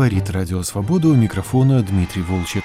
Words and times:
Говорит 0.00 0.30
Радио 0.30 0.62
Свобода 0.62 1.08
у 1.08 1.14
микрофона 1.14 1.82
Дмитрий 1.82 2.22
Волчек. 2.22 2.64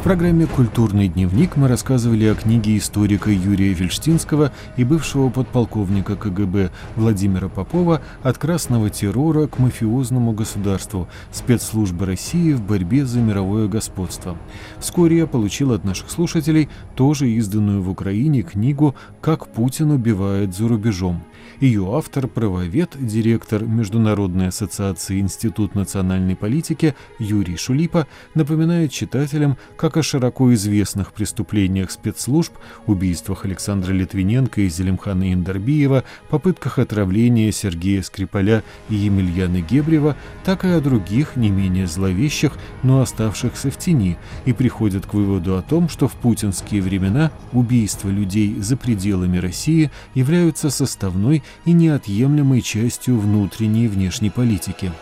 В 0.00 0.02
программе 0.02 0.46
«Культурный 0.46 1.06
дневник» 1.06 1.54
мы 1.54 1.68
рассказывали 1.68 2.24
о 2.24 2.34
книге 2.34 2.76
историка 2.76 3.30
Юрия 3.30 3.72
Вельштинского 3.72 4.50
и 4.76 4.82
бывшего 4.82 5.30
подполковника 5.30 6.16
КГБ 6.16 6.72
Владимира 6.96 7.48
Попова 7.48 8.02
«От 8.24 8.36
красного 8.36 8.90
террора 8.90 9.46
к 9.46 9.60
мафиозному 9.60 10.32
государству. 10.32 11.06
Спецслужбы 11.30 12.04
России 12.04 12.52
в 12.52 12.62
борьбе 12.62 13.06
за 13.06 13.20
мировое 13.20 13.68
господство». 13.68 14.36
Вскоре 14.80 15.18
я 15.18 15.28
получил 15.28 15.72
от 15.72 15.84
наших 15.84 16.10
слушателей 16.10 16.68
тоже 16.96 17.30
изданную 17.30 17.80
в 17.80 17.88
Украине 17.88 18.42
книгу 18.42 18.96
«Как 19.20 19.46
Путин 19.46 19.92
убивает 19.92 20.52
за 20.52 20.66
рубежом». 20.66 21.22
Ее 21.60 21.88
автор, 21.90 22.28
правовед, 22.28 22.96
директор 23.00 23.64
Международной 23.64 24.48
ассоциации 24.48 25.20
Институт 25.20 25.74
национальной 25.74 26.36
политики 26.36 26.94
Юрий 27.18 27.56
Шулипа 27.56 28.06
напоминает 28.34 28.92
читателям, 28.92 29.56
как 29.78 29.96
о 29.96 30.02
широко 30.02 30.52
известных 30.52 31.14
преступлениях 31.14 31.90
спецслужб, 31.90 32.52
убийствах 32.86 33.46
Александра 33.46 33.94
Литвиненко 33.94 34.60
и 34.60 34.68
Зелимхана 34.68 35.32
Индарбиева, 35.32 36.04
попытках 36.28 36.78
отравления 36.78 37.50
Сергея 37.52 38.02
Скрипаля 38.02 38.62
и 38.90 38.94
Емельяна 38.96 39.62
Гебрева, 39.62 40.14
так 40.44 40.66
и 40.66 40.68
о 40.68 40.80
других, 40.82 41.36
не 41.36 41.48
менее 41.48 41.86
зловещих, 41.86 42.52
но 42.82 43.00
оставшихся 43.00 43.70
в 43.70 43.78
тени, 43.78 44.18
и 44.44 44.52
приходят 44.52 45.06
к 45.06 45.14
выводу 45.14 45.56
о 45.56 45.62
том, 45.62 45.88
что 45.88 46.06
в 46.06 46.12
путинские 46.16 46.82
времена 46.82 47.30
убийства 47.52 48.10
людей 48.10 48.56
за 48.60 48.76
пределами 48.76 49.38
России 49.38 49.90
являются 50.14 50.68
составной 50.68 51.42
и 51.64 51.72
неотъемлемой 51.72 52.62
частью 52.62 53.18
внутренней 53.18 53.86
и 53.86 53.88
внешней 53.88 54.30
политики. 54.30 54.92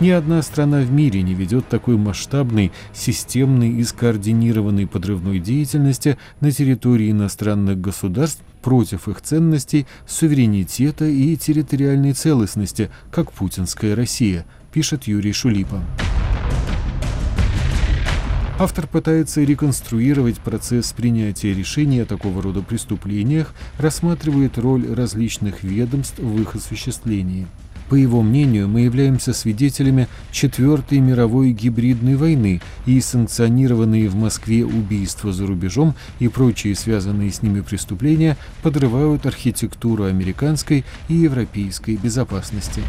Ни 0.00 0.10
одна 0.10 0.42
страна 0.42 0.80
в 0.82 0.92
мире 0.92 1.22
не 1.22 1.34
ведет 1.34 1.68
такой 1.68 1.96
масштабной, 1.96 2.70
системной 2.94 3.70
и 3.70 3.82
скоординированной 3.82 4.86
подрывной 4.86 5.40
деятельности 5.40 6.16
на 6.40 6.52
территории 6.52 7.10
иностранных 7.10 7.80
государств 7.80 8.40
против 8.62 9.08
их 9.08 9.20
ценностей, 9.22 9.86
суверенитета 10.06 11.06
и 11.06 11.36
территориальной 11.36 12.12
целостности, 12.12 12.90
как 13.10 13.32
путинская 13.32 13.96
Россия, 13.96 14.46
пишет 14.72 15.08
Юрий 15.08 15.32
Шулипа. 15.32 15.82
Автор 18.60 18.88
пытается 18.88 19.40
реконструировать 19.44 20.38
процесс 20.38 20.92
принятия 20.92 21.54
решений 21.54 22.00
о 22.00 22.06
такого 22.06 22.42
рода 22.42 22.60
преступлениях, 22.60 23.54
рассматривает 23.78 24.58
роль 24.58 24.92
различных 24.92 25.62
ведомств 25.62 26.18
в 26.18 26.40
их 26.40 26.56
осуществлении. 26.56 27.46
По 27.88 27.94
его 27.94 28.20
мнению, 28.20 28.68
мы 28.68 28.80
являемся 28.80 29.32
свидетелями 29.32 30.08
Четвертой 30.32 30.98
мировой 30.98 31.52
гибридной 31.52 32.16
войны 32.16 32.60
и 32.84 33.00
санкционированные 33.00 34.08
в 34.08 34.16
Москве 34.16 34.64
убийства 34.64 35.32
за 35.32 35.46
рубежом 35.46 35.94
и 36.18 36.26
прочие 36.26 36.74
связанные 36.74 37.30
с 37.30 37.42
ними 37.42 37.60
преступления 37.60 38.36
подрывают 38.64 39.24
архитектуру 39.24 40.02
американской 40.02 40.84
и 41.08 41.14
европейской 41.14 41.94
безопасности. 41.94 42.82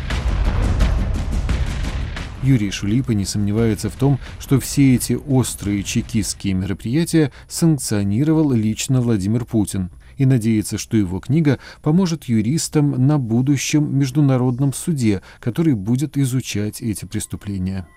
Юрий 2.43 2.71
Шулипа 2.71 3.11
не 3.11 3.25
сомневается 3.25 3.89
в 3.89 3.95
том, 3.95 4.19
что 4.39 4.59
все 4.59 4.95
эти 4.95 5.13
острые 5.13 5.83
чекистские 5.83 6.53
мероприятия 6.53 7.31
санкционировал 7.47 8.51
лично 8.53 9.01
Владимир 9.01 9.45
Путин 9.45 9.91
и 10.17 10.25
надеется, 10.25 10.77
что 10.77 10.97
его 10.97 11.19
книга 11.19 11.59
поможет 11.81 12.25
юристам 12.25 13.07
на 13.07 13.17
будущем 13.17 13.97
международном 13.97 14.73
суде, 14.73 15.21
который 15.39 15.73
будет 15.73 16.17
изучать 16.17 16.81
эти 16.81 17.05
преступления. 17.05 17.87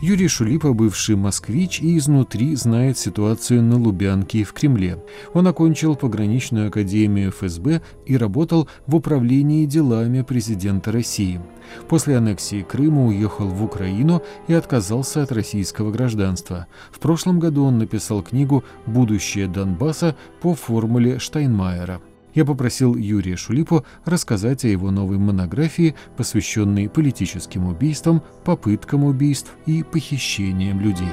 Юрий 0.00 0.28
Шулипа, 0.28 0.72
бывший 0.72 1.16
москвич 1.16 1.80
и 1.80 1.98
изнутри 1.98 2.54
знает 2.54 2.96
ситуацию 2.98 3.64
на 3.64 3.76
Лубянке 3.76 4.38
и 4.38 4.44
в 4.44 4.52
Кремле. 4.52 5.02
Он 5.34 5.48
окончил 5.48 5.96
пограничную 5.96 6.68
академию 6.68 7.32
ФСБ 7.32 7.82
и 8.06 8.16
работал 8.16 8.68
в 8.86 8.94
управлении 8.94 9.66
делами 9.66 10.22
президента 10.22 10.92
России. 10.92 11.40
После 11.88 12.16
аннексии 12.16 12.62
Крыма 12.62 13.06
уехал 13.06 13.48
в 13.48 13.64
Украину 13.64 14.22
и 14.46 14.52
отказался 14.54 15.24
от 15.24 15.32
российского 15.32 15.90
гражданства. 15.90 16.68
В 16.92 17.00
прошлом 17.00 17.40
году 17.40 17.64
он 17.64 17.78
написал 17.78 18.22
книгу 18.22 18.62
«Будущее 18.86 19.48
Донбасса» 19.48 20.14
по 20.40 20.54
формуле 20.54 21.18
Штайнмайера 21.18 22.00
я 22.38 22.44
попросил 22.44 22.94
Юрия 22.94 23.34
Шулипу 23.34 23.82
рассказать 24.06 24.64
о 24.64 24.68
его 24.68 24.92
новой 24.92 25.18
монографии, 25.18 25.96
посвященной 26.16 26.88
политическим 26.88 27.66
убийствам, 27.66 28.22
попыткам 28.44 29.02
убийств 29.02 29.56
и 29.66 29.82
похищениям 29.82 30.78
людей. 30.78 31.08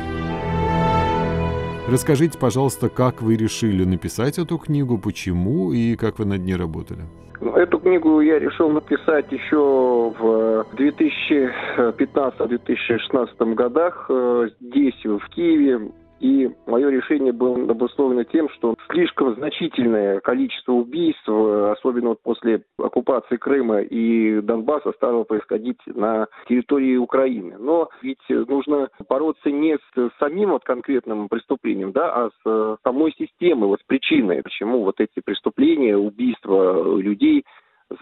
Расскажите, 1.89 2.37
пожалуйста, 2.37 2.89
как 2.89 3.23
вы 3.23 3.37
решили 3.37 3.85
написать 3.85 4.37
эту 4.37 4.59
книгу, 4.59 4.99
почему 4.99 5.73
и 5.73 5.95
как 5.95 6.19
вы 6.19 6.25
над 6.25 6.41
ней 6.41 6.55
работали? 6.55 7.01
Ну, 7.41 7.55
эту 7.55 7.79
книгу 7.79 8.21
я 8.21 8.37
решил 8.37 8.69
написать 8.69 9.31
еще 9.31 10.13
в 10.19 10.67
2015-2016 10.77 13.53
годах 13.55 14.05
э, 14.09 14.49
здесь, 14.61 15.03
в 15.03 15.27
Киеве. 15.29 15.89
И 16.19 16.49
мое 16.65 16.89
решение 16.89 17.33
было 17.33 17.55
обусловлено 17.69 18.23
тем, 18.23 18.49
что 18.49 18.75
слишком 18.89 19.35
значительное 19.35 20.21
количество 20.21 20.71
убийств, 20.71 21.27
особенно 21.27 22.09
вот 22.09 22.21
после 22.21 22.63
оккупации 22.77 23.35
Крыма 23.35 23.81
и 23.81 24.39
Донбасса, 24.41 24.93
стало 24.93 25.23
происходить 25.25 25.79
на 25.87 26.27
территории 26.47 26.95
Украины. 26.95 27.57
Но 27.59 27.89
ведь 28.01 28.23
нужно 28.29 28.89
бороться 29.09 29.51
не 29.51 29.77
с 29.77 30.09
самим 30.19 30.51
вот 30.51 30.63
конкретным 30.63 31.27
преступлением, 31.27 31.91
да, 31.91 32.13
а 32.13 32.29
с 32.29 32.77
самой 32.83 33.13
системой, 33.17 33.67
вот 33.67 33.81
с 33.81 33.83
причиной, 33.83 34.41
почему 34.41 34.83
вот 34.83 34.99
эти 34.99 35.21
преступления, 35.23 35.97
убийства 35.97 36.97
людей 36.97 37.43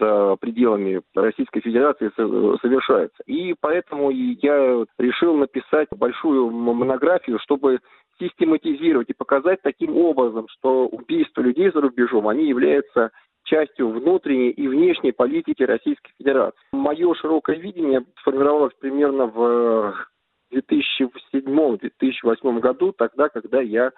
за 0.00 0.36
пределами 0.40 1.02
Российской 1.14 1.60
Федерации 1.60 2.10
совершается. 2.16 3.22
И 3.26 3.54
поэтому 3.60 4.08
я 4.10 4.84
решил 4.98 5.36
написать 5.36 5.88
большую 5.90 6.50
монографию, 6.50 7.38
чтобы 7.38 7.80
систематизировать 8.18 9.10
и 9.10 9.14
показать 9.14 9.62
таким 9.62 9.96
образом, 9.96 10.46
что 10.48 10.86
убийства 10.86 11.40
людей 11.40 11.70
за 11.72 11.80
рубежом, 11.80 12.28
они 12.28 12.48
являются 12.48 13.10
частью 13.44 13.88
внутренней 13.90 14.50
и 14.50 14.68
внешней 14.68 15.12
политики 15.12 15.62
Российской 15.62 16.12
Федерации. 16.18 16.58
Мое 16.72 17.14
широкое 17.14 17.56
видение 17.56 18.04
сформировалось 18.20 18.74
примерно 18.80 19.26
в 19.26 19.94
2007-2008 20.52 22.60
году, 22.60 22.92
тогда, 22.92 23.28
когда 23.28 23.60
я 23.60 23.92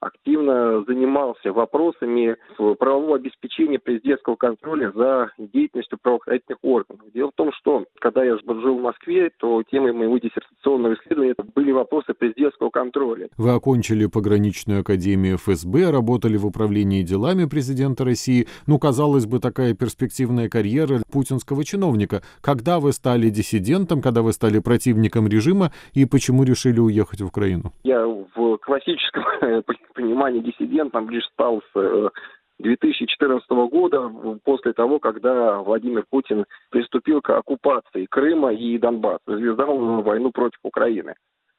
активно 0.00 0.84
занимался 0.84 1.52
вопросами 1.52 2.36
правового 2.78 3.16
обеспечения 3.16 3.78
президентского 3.78 4.36
контроля 4.36 4.92
за 4.94 5.30
деятельностью 5.38 5.98
правоохранительных 6.02 6.58
органов. 6.62 7.06
Дело 7.14 7.30
в 7.30 7.36
том, 7.36 7.52
что 7.52 7.84
когда 8.00 8.24
я 8.24 8.36
жил 8.38 8.78
в 8.78 8.82
Москве, 8.82 9.30
то 9.38 9.62
темой 9.62 9.92
моего 9.92 10.18
диссертационного 10.18 10.94
исследования 10.94 11.34
были 11.54 11.72
вопросы 11.72 12.14
президентского 12.14 12.70
контроля. 12.70 13.28
Вы 13.36 13.50
окончили 13.50 14.06
пограничную 14.06 14.80
академию 14.80 15.36
ФСБ, 15.38 15.90
работали 15.90 16.36
в 16.36 16.46
управлении 16.46 17.02
делами 17.02 17.44
президента 17.44 18.04
России. 18.04 18.46
Ну, 18.66 18.78
казалось 18.78 19.26
бы, 19.26 19.38
такая 19.40 19.74
перспективная 19.74 20.48
карьера 20.48 21.00
путинского 21.12 21.64
чиновника. 21.64 22.22
Когда 22.40 22.80
вы 22.80 22.92
стали 22.92 23.28
диссидентом, 23.28 24.00
когда 24.00 24.22
вы 24.22 24.32
стали 24.32 24.58
противником 24.58 25.28
режима 25.28 25.72
и 25.92 26.06
почему 26.06 26.44
решили 26.44 26.80
уехать 26.80 27.20
в 27.20 27.26
Украину? 27.26 27.72
Я 27.82 28.06
в 28.06 28.58
классическом 28.58 29.24
понимание 29.94 30.42
диссидентом 30.42 31.08
лишь 31.10 31.26
стал 31.26 31.62
с 31.72 32.10
2014 32.58 33.46
э, 33.50 33.54
года, 33.68 34.12
после 34.44 34.72
того, 34.72 34.98
когда 34.98 35.58
Владимир 35.58 36.04
Путин 36.08 36.44
приступил 36.70 37.20
к 37.20 37.30
оккупации 37.30 38.06
Крыма 38.06 38.52
и 38.52 38.78
Донбасса, 38.78 39.22
развязал 39.26 40.02
войну 40.02 40.30
против 40.30 40.58
Украины. 40.62 41.14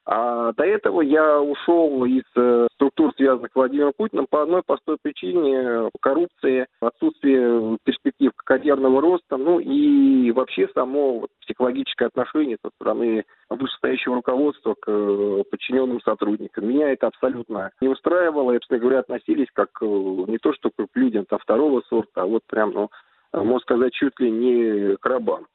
А 0.05 0.51
до 0.53 0.63
этого 0.63 1.01
я 1.01 1.39
ушел 1.39 2.03
из 2.05 2.23
э, 2.35 2.67
структур, 2.73 3.13
связанных 3.15 3.51
с 3.51 3.55
Владимиром 3.55 3.93
Путиным, 3.95 4.25
по 4.27 4.41
одной 4.41 4.63
простой 4.63 4.97
причине– 4.99 5.89
коррупции, 6.01 6.65
отсутствие 6.79 7.77
перспектив 7.83 8.31
карьерного 8.35 8.99
роста, 8.99 9.37
ну 9.37 9.59
и 9.59 10.31
вообще 10.31 10.67
само 10.73 11.27
психологическое 11.41 12.05
отношение 12.05 12.57
со 12.63 12.71
стороны 12.75 13.25
вышестоящего 13.49 14.15
руководства 14.15 14.73
к 14.73 14.89
э, 14.89 15.43
подчиненным 15.51 16.01
сотрудникам. 16.01 16.67
Меня 16.67 16.91
это 16.91 17.07
абсолютно 17.07 17.69
не 17.79 17.87
устраивало, 17.87 18.51
и, 18.51 18.55
собственно 18.55 18.79
говоря, 18.79 18.99
относились 18.99 19.49
как 19.53 19.69
э, 19.81 19.85
не 19.85 20.39
то 20.39 20.51
что 20.53 20.71
к 20.71 20.87
людям 20.95 21.25
там, 21.25 21.37
второго 21.37 21.83
сорта, 21.87 22.23
а 22.23 22.25
вот 22.25 22.41
прям, 22.47 22.71
ну, 22.71 22.89
можно 23.33 23.59
сказать, 23.59 23.93
чуть 23.93 24.19
ли 24.19 24.31
не 24.31 24.95
к 24.97 25.05
рабам. 25.05 25.45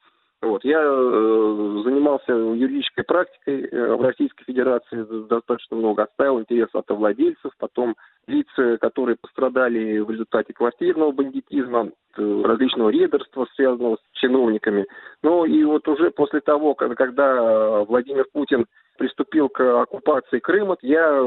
Вот. 0.41 0.63
Я 0.63 0.79
э, 0.79 1.81
занимался 1.83 2.31
юридической 2.31 3.03
практикой 3.03 3.65
э, 3.65 3.95
в 3.95 4.01
Российской 4.01 4.43
Федерации 4.43 5.03
достаточно 5.27 5.77
много, 5.77 6.03
оставил 6.03 6.39
интерес 6.39 6.69
от 6.73 6.87
владельцев, 6.89 7.51
потом 7.57 7.95
лиц, 8.27 8.47
которые 8.79 9.17
пострадали 9.19 9.97
в 9.99 10.11
результате 10.11 10.53
квартирного 10.53 11.11
бандитизма, 11.11 11.89
э, 12.17 12.41
различного 12.45 12.89
рейдерства, 12.89 13.47
связанного 13.55 13.95
с 13.95 14.19
чиновниками. 14.19 14.85
Ну 15.23 15.45
и 15.45 15.63
вот 15.63 15.87
уже 15.87 16.11
после 16.11 16.41
того, 16.41 16.75
когда 16.75 17.83
Владимир 17.85 18.25
Путин 18.31 18.67
приступил 18.99 19.49
к 19.49 19.59
оккупации 19.81 20.37
Крыма, 20.37 20.77
я 20.81 21.19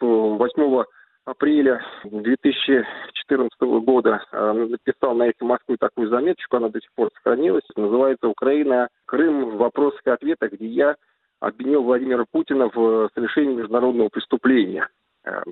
8 0.00 0.84
апреля 1.24 1.80
2014 2.04 3.60
года 3.84 4.24
э, 4.30 4.52
написал 4.52 5.14
на 5.14 5.28
«Эхо 5.28 5.44
Москвы» 5.44 5.76
такую 5.78 6.08
заметочку, 6.08 6.56
она 6.56 6.68
до 6.68 6.80
сих 6.80 6.92
пор 6.94 7.10
сохранилась. 7.14 7.64
Называется 7.76 8.28
«Украина, 8.28 8.88
Крым. 9.06 9.56
Вопросы 9.56 9.98
и 10.04 10.10
ответы», 10.10 10.48
где 10.52 10.66
я 10.66 10.96
обвинил 11.40 11.82
Владимира 11.82 12.24
Путина 12.30 12.68
в 12.68 13.10
совершении 13.14 13.54
международного 13.54 14.08
преступления 14.08 14.88
э, 15.24 15.42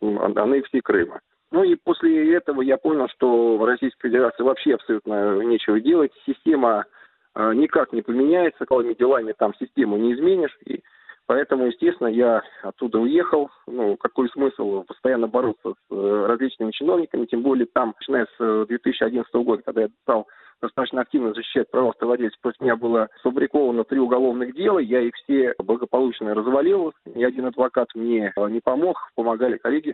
аннексии 0.00 0.80
Крыма. 0.80 1.20
Ну 1.50 1.62
и 1.64 1.76
после 1.76 2.34
этого 2.34 2.62
я 2.62 2.78
понял, 2.78 3.08
что 3.08 3.62
Российской 3.64 4.08
Федерации 4.08 4.42
вообще 4.42 4.74
абсолютно 4.74 5.42
нечего 5.42 5.80
делать. 5.80 6.12
Система 6.26 6.86
э, 7.34 7.52
никак 7.54 7.92
не 7.92 8.02
поменяется, 8.02 8.64
какими 8.64 8.94
делами 8.94 9.34
там 9.36 9.54
систему 9.54 9.96
не 9.96 10.14
изменишь. 10.14 10.56
И 10.64 10.82
Поэтому, 11.26 11.66
естественно, 11.66 12.08
я 12.08 12.42
оттуда 12.62 12.98
уехал. 12.98 13.50
Ну, 13.66 13.96
какой 13.96 14.28
смысл 14.30 14.82
постоянно 14.82 15.28
бороться 15.28 15.70
с 15.70 15.94
э, 15.94 16.26
различными 16.26 16.72
чиновниками, 16.72 17.26
тем 17.26 17.42
более 17.42 17.66
там, 17.66 17.94
начиная 17.98 18.26
с 18.38 18.66
2011 18.66 19.30
э, 19.32 19.38
года, 19.38 19.62
когда 19.62 19.82
я 19.82 19.88
стал 20.02 20.26
достаточно 20.60 21.00
активно 21.00 21.34
защищать 21.34 21.70
права 21.70 21.90
автовладельцев. 21.90 22.40
Против 22.40 22.60
меня 22.60 22.76
было 22.76 23.08
сфабриковано 23.20 23.84
три 23.84 23.98
уголовных 23.98 24.54
дела, 24.54 24.78
я 24.78 25.00
их 25.00 25.14
все 25.24 25.54
благополучно 25.58 26.34
развалил, 26.34 26.92
ни 27.04 27.24
один 27.24 27.46
адвокат 27.46 27.88
мне 27.94 28.32
не 28.36 28.60
помог, 28.60 28.96
помогали 29.14 29.58
коллеги 29.58 29.92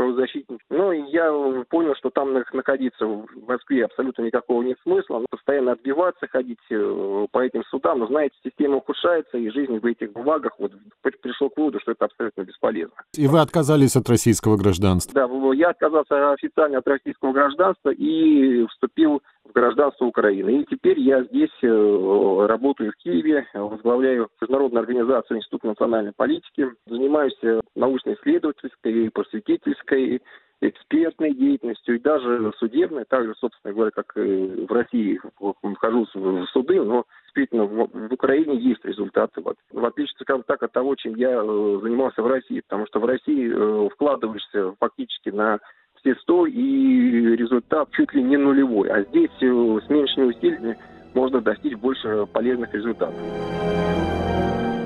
правозащитник. 0.00 0.60
Ну, 0.70 0.92
и 0.92 1.02
я 1.10 1.30
понял, 1.68 1.94
что 1.96 2.10
там 2.10 2.32
находиться 2.32 3.06
в 3.06 3.26
Москве 3.46 3.84
абсолютно 3.84 4.22
никакого 4.22 4.62
нет 4.62 4.78
смысла. 4.82 5.24
Постоянно 5.30 5.72
отбиваться, 5.72 6.26
ходить 6.26 6.58
э, 6.70 7.26
по 7.30 7.40
этим 7.40 7.62
судам. 7.64 7.98
Но, 7.98 8.06
знаете, 8.06 8.34
система 8.42 8.76
ухудшается, 8.76 9.36
и 9.36 9.50
жизнь 9.50 9.78
в 9.78 9.84
этих 9.84 10.12
бумагах 10.12 10.52
вот 10.58 10.72
пришел 11.02 11.50
к 11.50 11.56
выводу, 11.58 11.80
что 11.80 11.92
это 11.92 12.06
абсолютно 12.06 12.42
бесполезно. 12.42 12.94
И 13.16 13.26
вы 13.26 13.40
отказались 13.40 13.96
от 13.96 14.08
российского 14.08 14.56
гражданства? 14.56 15.12
Да, 15.14 15.52
я 15.52 15.70
отказался 15.70 16.32
официально 16.32 16.78
от 16.78 16.88
российского 16.88 17.32
гражданства 17.32 17.90
и 17.90 18.66
вступил 18.68 19.22
гражданство 19.52 20.04
Украины. 20.04 20.62
И 20.62 20.64
теперь 20.66 20.98
я 21.00 21.22
здесь 21.24 21.50
э, 21.62 22.46
работаю 22.46 22.92
в 22.92 22.96
Киеве, 22.96 23.46
возглавляю 23.54 24.28
Международную 24.40 24.80
организацию 24.80 25.38
Института 25.38 25.68
национальной 25.68 26.12
политики, 26.12 26.68
занимаюсь 26.86 27.36
э, 27.42 27.60
научно-исследовательской 27.74 29.06
и 29.06 29.08
просветительской 29.08 30.22
экспертной 30.62 31.34
деятельностью 31.34 31.96
и 31.96 32.00
даже 32.00 32.52
судебной, 32.58 33.04
также, 33.06 33.34
собственно 33.38 33.72
говоря, 33.72 33.90
как 33.92 34.12
и 34.16 34.66
в 34.66 34.72
России 34.72 35.18
вхожу 35.38 36.06
в 36.12 36.46
суды, 36.52 36.82
но 36.82 37.06
действительно 37.24 37.64
в, 37.64 38.12
Украине 38.12 38.56
есть 38.56 38.84
результаты, 38.84 39.40
вот, 39.40 39.56
в 39.72 39.84
отличие, 39.84 40.16
скажем 40.20 40.42
так, 40.46 40.62
от 40.62 40.72
того, 40.72 40.94
чем 40.96 41.14
я 41.14 41.30
э, 41.30 41.78
занимался 41.82 42.22
в 42.22 42.26
России, 42.26 42.60
потому 42.60 42.86
что 42.86 43.00
в 43.00 43.04
России 43.06 43.88
вкладываешься 43.90 44.74
фактически 44.78 45.30
на 45.30 45.60
все 46.00 46.14
100 46.14 46.46
и 46.46 47.36
результат 47.36 47.88
чуть 47.92 48.12
ли 48.14 48.22
не 48.22 48.36
нулевой. 48.36 48.88
А 48.88 49.02
здесь 49.04 49.30
э, 49.40 49.78
с 49.86 49.90
меньшими 49.90 50.24
усилиями 50.26 50.76
можно 51.14 51.40
достичь 51.40 51.76
больше 51.76 52.26
полезных 52.32 52.72
результатов. 52.74 53.14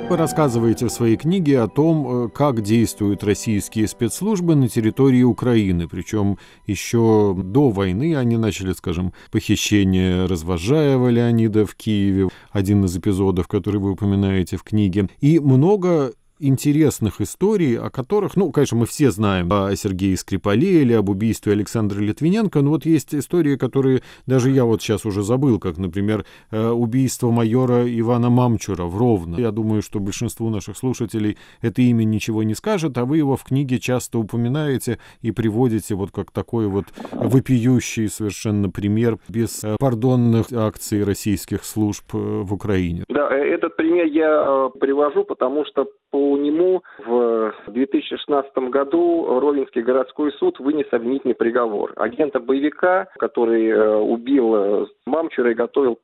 Вы 0.06 0.18
рассказываете 0.18 0.86
в 0.86 0.90
своей 0.90 1.16
книге 1.16 1.60
о 1.60 1.68
том, 1.68 2.26
э, 2.26 2.28
как 2.28 2.60
действуют 2.60 3.24
российские 3.24 3.88
спецслужбы 3.88 4.54
на 4.54 4.68
территории 4.68 5.22
Украины. 5.22 5.88
Причем 5.88 6.38
еще 6.66 7.34
до 7.34 7.70
войны 7.70 8.16
они 8.16 8.36
начали, 8.36 8.72
скажем, 8.72 9.14
похищение 9.30 10.26
развожаева 10.26 11.08
Леонида 11.08 11.64
в 11.64 11.74
Киеве, 11.74 12.28
один 12.50 12.84
из 12.84 12.96
эпизодов, 12.96 13.48
который 13.48 13.80
вы 13.80 13.92
упоминаете 13.92 14.56
в 14.56 14.62
книге. 14.62 15.08
И 15.20 15.40
много 15.40 16.12
интересных 16.40 17.20
историй, 17.20 17.78
о 17.78 17.90
которых, 17.90 18.36
ну, 18.36 18.50
конечно, 18.50 18.78
мы 18.78 18.86
все 18.86 19.10
знаем 19.10 19.52
о 19.52 19.74
Сергее 19.76 20.16
Скрипале 20.16 20.82
или 20.82 20.92
об 20.92 21.08
убийстве 21.08 21.52
Александра 21.52 22.00
Литвиненко, 22.00 22.60
но 22.60 22.70
вот 22.70 22.86
есть 22.86 23.14
истории, 23.14 23.56
которые 23.56 24.02
даже 24.26 24.50
я 24.50 24.64
вот 24.64 24.82
сейчас 24.82 25.06
уже 25.06 25.22
забыл, 25.22 25.58
как, 25.58 25.78
например, 25.78 26.24
э, 26.50 26.68
убийство 26.70 27.30
майора 27.30 27.84
Ивана 27.86 28.30
Мамчура 28.30 28.84
в 28.84 28.96
Ровно. 28.98 29.36
Я 29.36 29.52
думаю, 29.52 29.82
что 29.82 30.00
большинству 30.00 30.50
наших 30.50 30.76
слушателей 30.76 31.38
это 31.62 31.82
имя 31.82 32.04
ничего 32.04 32.42
не 32.42 32.54
скажет, 32.54 32.98
а 32.98 33.04
вы 33.04 33.18
его 33.18 33.36
в 33.36 33.44
книге 33.44 33.78
часто 33.78 34.18
упоминаете 34.18 34.98
и 35.22 35.30
приводите 35.30 35.94
вот 35.94 36.10
как 36.10 36.30
такой 36.30 36.66
вот 36.66 36.86
вопиющий 37.12 38.08
совершенно 38.08 38.70
пример 38.70 39.18
беспардонных 39.28 40.52
акций 40.52 41.04
российских 41.04 41.64
служб 41.64 42.04
э, 42.12 42.18
в 42.18 42.52
Украине. 42.52 43.04
Да, 43.08 43.28
э, 43.30 43.54
этот 43.54 43.76
пример 43.76 44.06
я 44.06 44.70
привожу, 44.80 45.24
потому 45.24 45.64
что 45.64 45.86
по 46.10 46.23
нему 46.36 46.82
в 46.98 47.52
2016 47.68 48.56
году 48.70 49.40
Ровенский 49.40 49.82
городской 49.82 50.32
суд 50.32 50.58
вынес 50.58 50.86
обвинительный 50.92 51.34
приговор. 51.34 51.92
Агента 51.96 52.40
боевика, 52.40 53.08
который 53.18 53.68
э, 53.68 53.96
убил 53.96 54.54
э, 54.54 54.86
Мамчура 55.06 55.50
и 55.50 55.54
готовил 55.54 55.98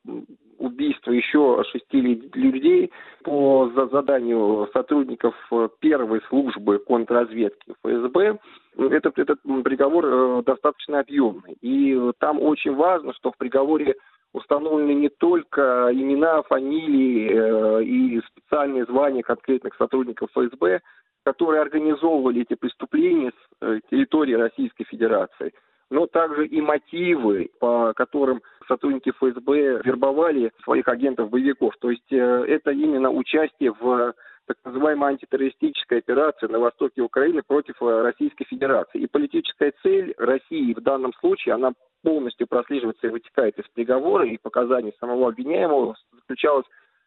убийство 0.57 1.11
еще 1.11 1.63
шести 1.71 2.01
людей 2.01 2.91
по 3.23 3.71
заданию 3.91 4.69
сотрудников 4.73 5.35
э, 5.51 5.69
первой 5.79 6.21
службы 6.29 6.79
контрразведки 6.79 7.73
ФСБ. 7.83 8.37
Этот, 8.77 9.19
этот 9.19 9.39
приговор 9.63 10.43
достаточно 10.43 10.99
объемный. 10.99 11.57
И 11.61 12.11
там 12.19 12.41
очень 12.41 12.73
важно, 12.73 13.13
что 13.13 13.31
в 13.31 13.37
приговоре 13.37 13.95
установлены 14.33 14.93
не 14.93 15.09
только 15.09 15.89
имена, 15.91 16.41
фамилии 16.43 17.29
э, 17.29 17.83
и 17.83 18.21
специальные 18.27 18.85
звания 18.85 19.23
конкретных 19.23 19.75
сотрудников 19.75 20.29
ФСБ, 20.31 20.81
которые 21.23 21.61
организовывали 21.61 22.41
эти 22.41 22.55
преступления 22.55 23.31
с 23.31 23.65
э, 23.65 23.79
территории 23.89 24.33
Российской 24.33 24.85
Федерации, 24.85 25.53
но 25.89 26.07
также 26.07 26.47
и 26.47 26.61
мотивы, 26.61 27.49
по 27.59 27.93
которым 27.93 28.41
сотрудники 28.67 29.11
ФСБ 29.11 29.81
вербовали 29.83 30.51
своих 30.63 30.87
агентов-боевиков. 30.87 31.75
То 31.79 31.91
есть 31.91 32.11
э, 32.11 32.15
это 32.15 32.71
именно 32.71 33.11
участие 33.11 33.73
в 33.73 34.13
так 34.47 34.57
называемой 34.65 35.11
антитеррористической 35.11 35.99
операции 35.99 36.47
на 36.47 36.59
востоке 36.59 37.01
Украины 37.01 37.41
против 37.45 37.75
Российской 37.79 38.45
Федерации. 38.45 38.99
И 39.01 39.07
политическая 39.07 39.71
цель 39.83 40.13
России 40.17 40.73
в 40.73 40.81
данном 40.81 41.13
случае, 41.13 41.55
она 41.55 41.73
полностью 42.03 42.47
прослеживается 42.47 43.07
и 43.07 43.11
вытекает 43.11 43.57
из 43.59 43.65
приговора 43.73 44.25
и 44.27 44.37
показаний 44.37 44.93
самого 44.99 45.29
обвиняемого, 45.29 45.95
заключалась 46.13 46.65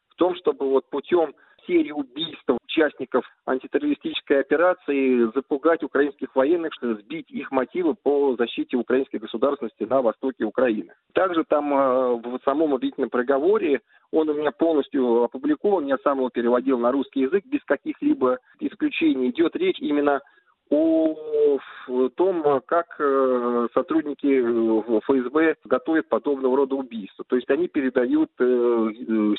в 0.09 0.17
том, 0.17 0.35
чтобы 0.37 0.69
вот 0.69 0.89
путем 0.91 1.35
серии 1.67 1.93
убийств 1.93 2.45
участников 2.67 3.25
антитеррористической 3.47 4.41
операции 4.41 5.31
запугать 5.35 5.83
украинских 5.83 6.35
военных, 6.35 6.75
чтобы 6.75 6.97
сбить 6.97 7.31
их 7.31 7.51
мотивы 7.51 7.95
по 7.95 8.37
защите 8.37 8.77
украинской 8.77 9.17
государственности 9.17 9.85
на 9.85 10.03
востоке 10.03 10.45
Украины. 10.45 10.93
Также 11.13 11.45
там 11.45 11.73
э, 11.73 12.15
в 12.17 12.41
самом 12.45 12.75
обвинительном 12.75 13.11
приговоре 13.11 13.81
он 14.11 14.29
у 14.29 14.35
меня 14.35 14.53
полностью 14.53 15.25
опубликован, 15.25 15.87
я 15.87 15.99
сам 15.99 16.19
его 16.19 16.31
переводил 16.31 16.79
на 16.79 16.93
русский 16.93 17.21
язык 17.21 17.45
без 17.47 17.65
каких-либо 17.65 18.39
исключений. 18.61 19.31
Идет 19.31 19.57
речь 19.57 19.81
именно 19.81 20.21
о 20.71 21.59
том, 22.17 22.63
как 22.67 22.97
э, 22.99 23.69
сотрудники 23.75 24.27
э, 24.27 25.01
ФСБ 25.01 25.57
готовят 25.65 26.09
подобного 26.09 26.57
рода 26.57 26.75
убийства. 26.75 27.25
То 27.29 27.37
есть 27.37 27.51
они 27.51 27.69
передают 27.69 28.31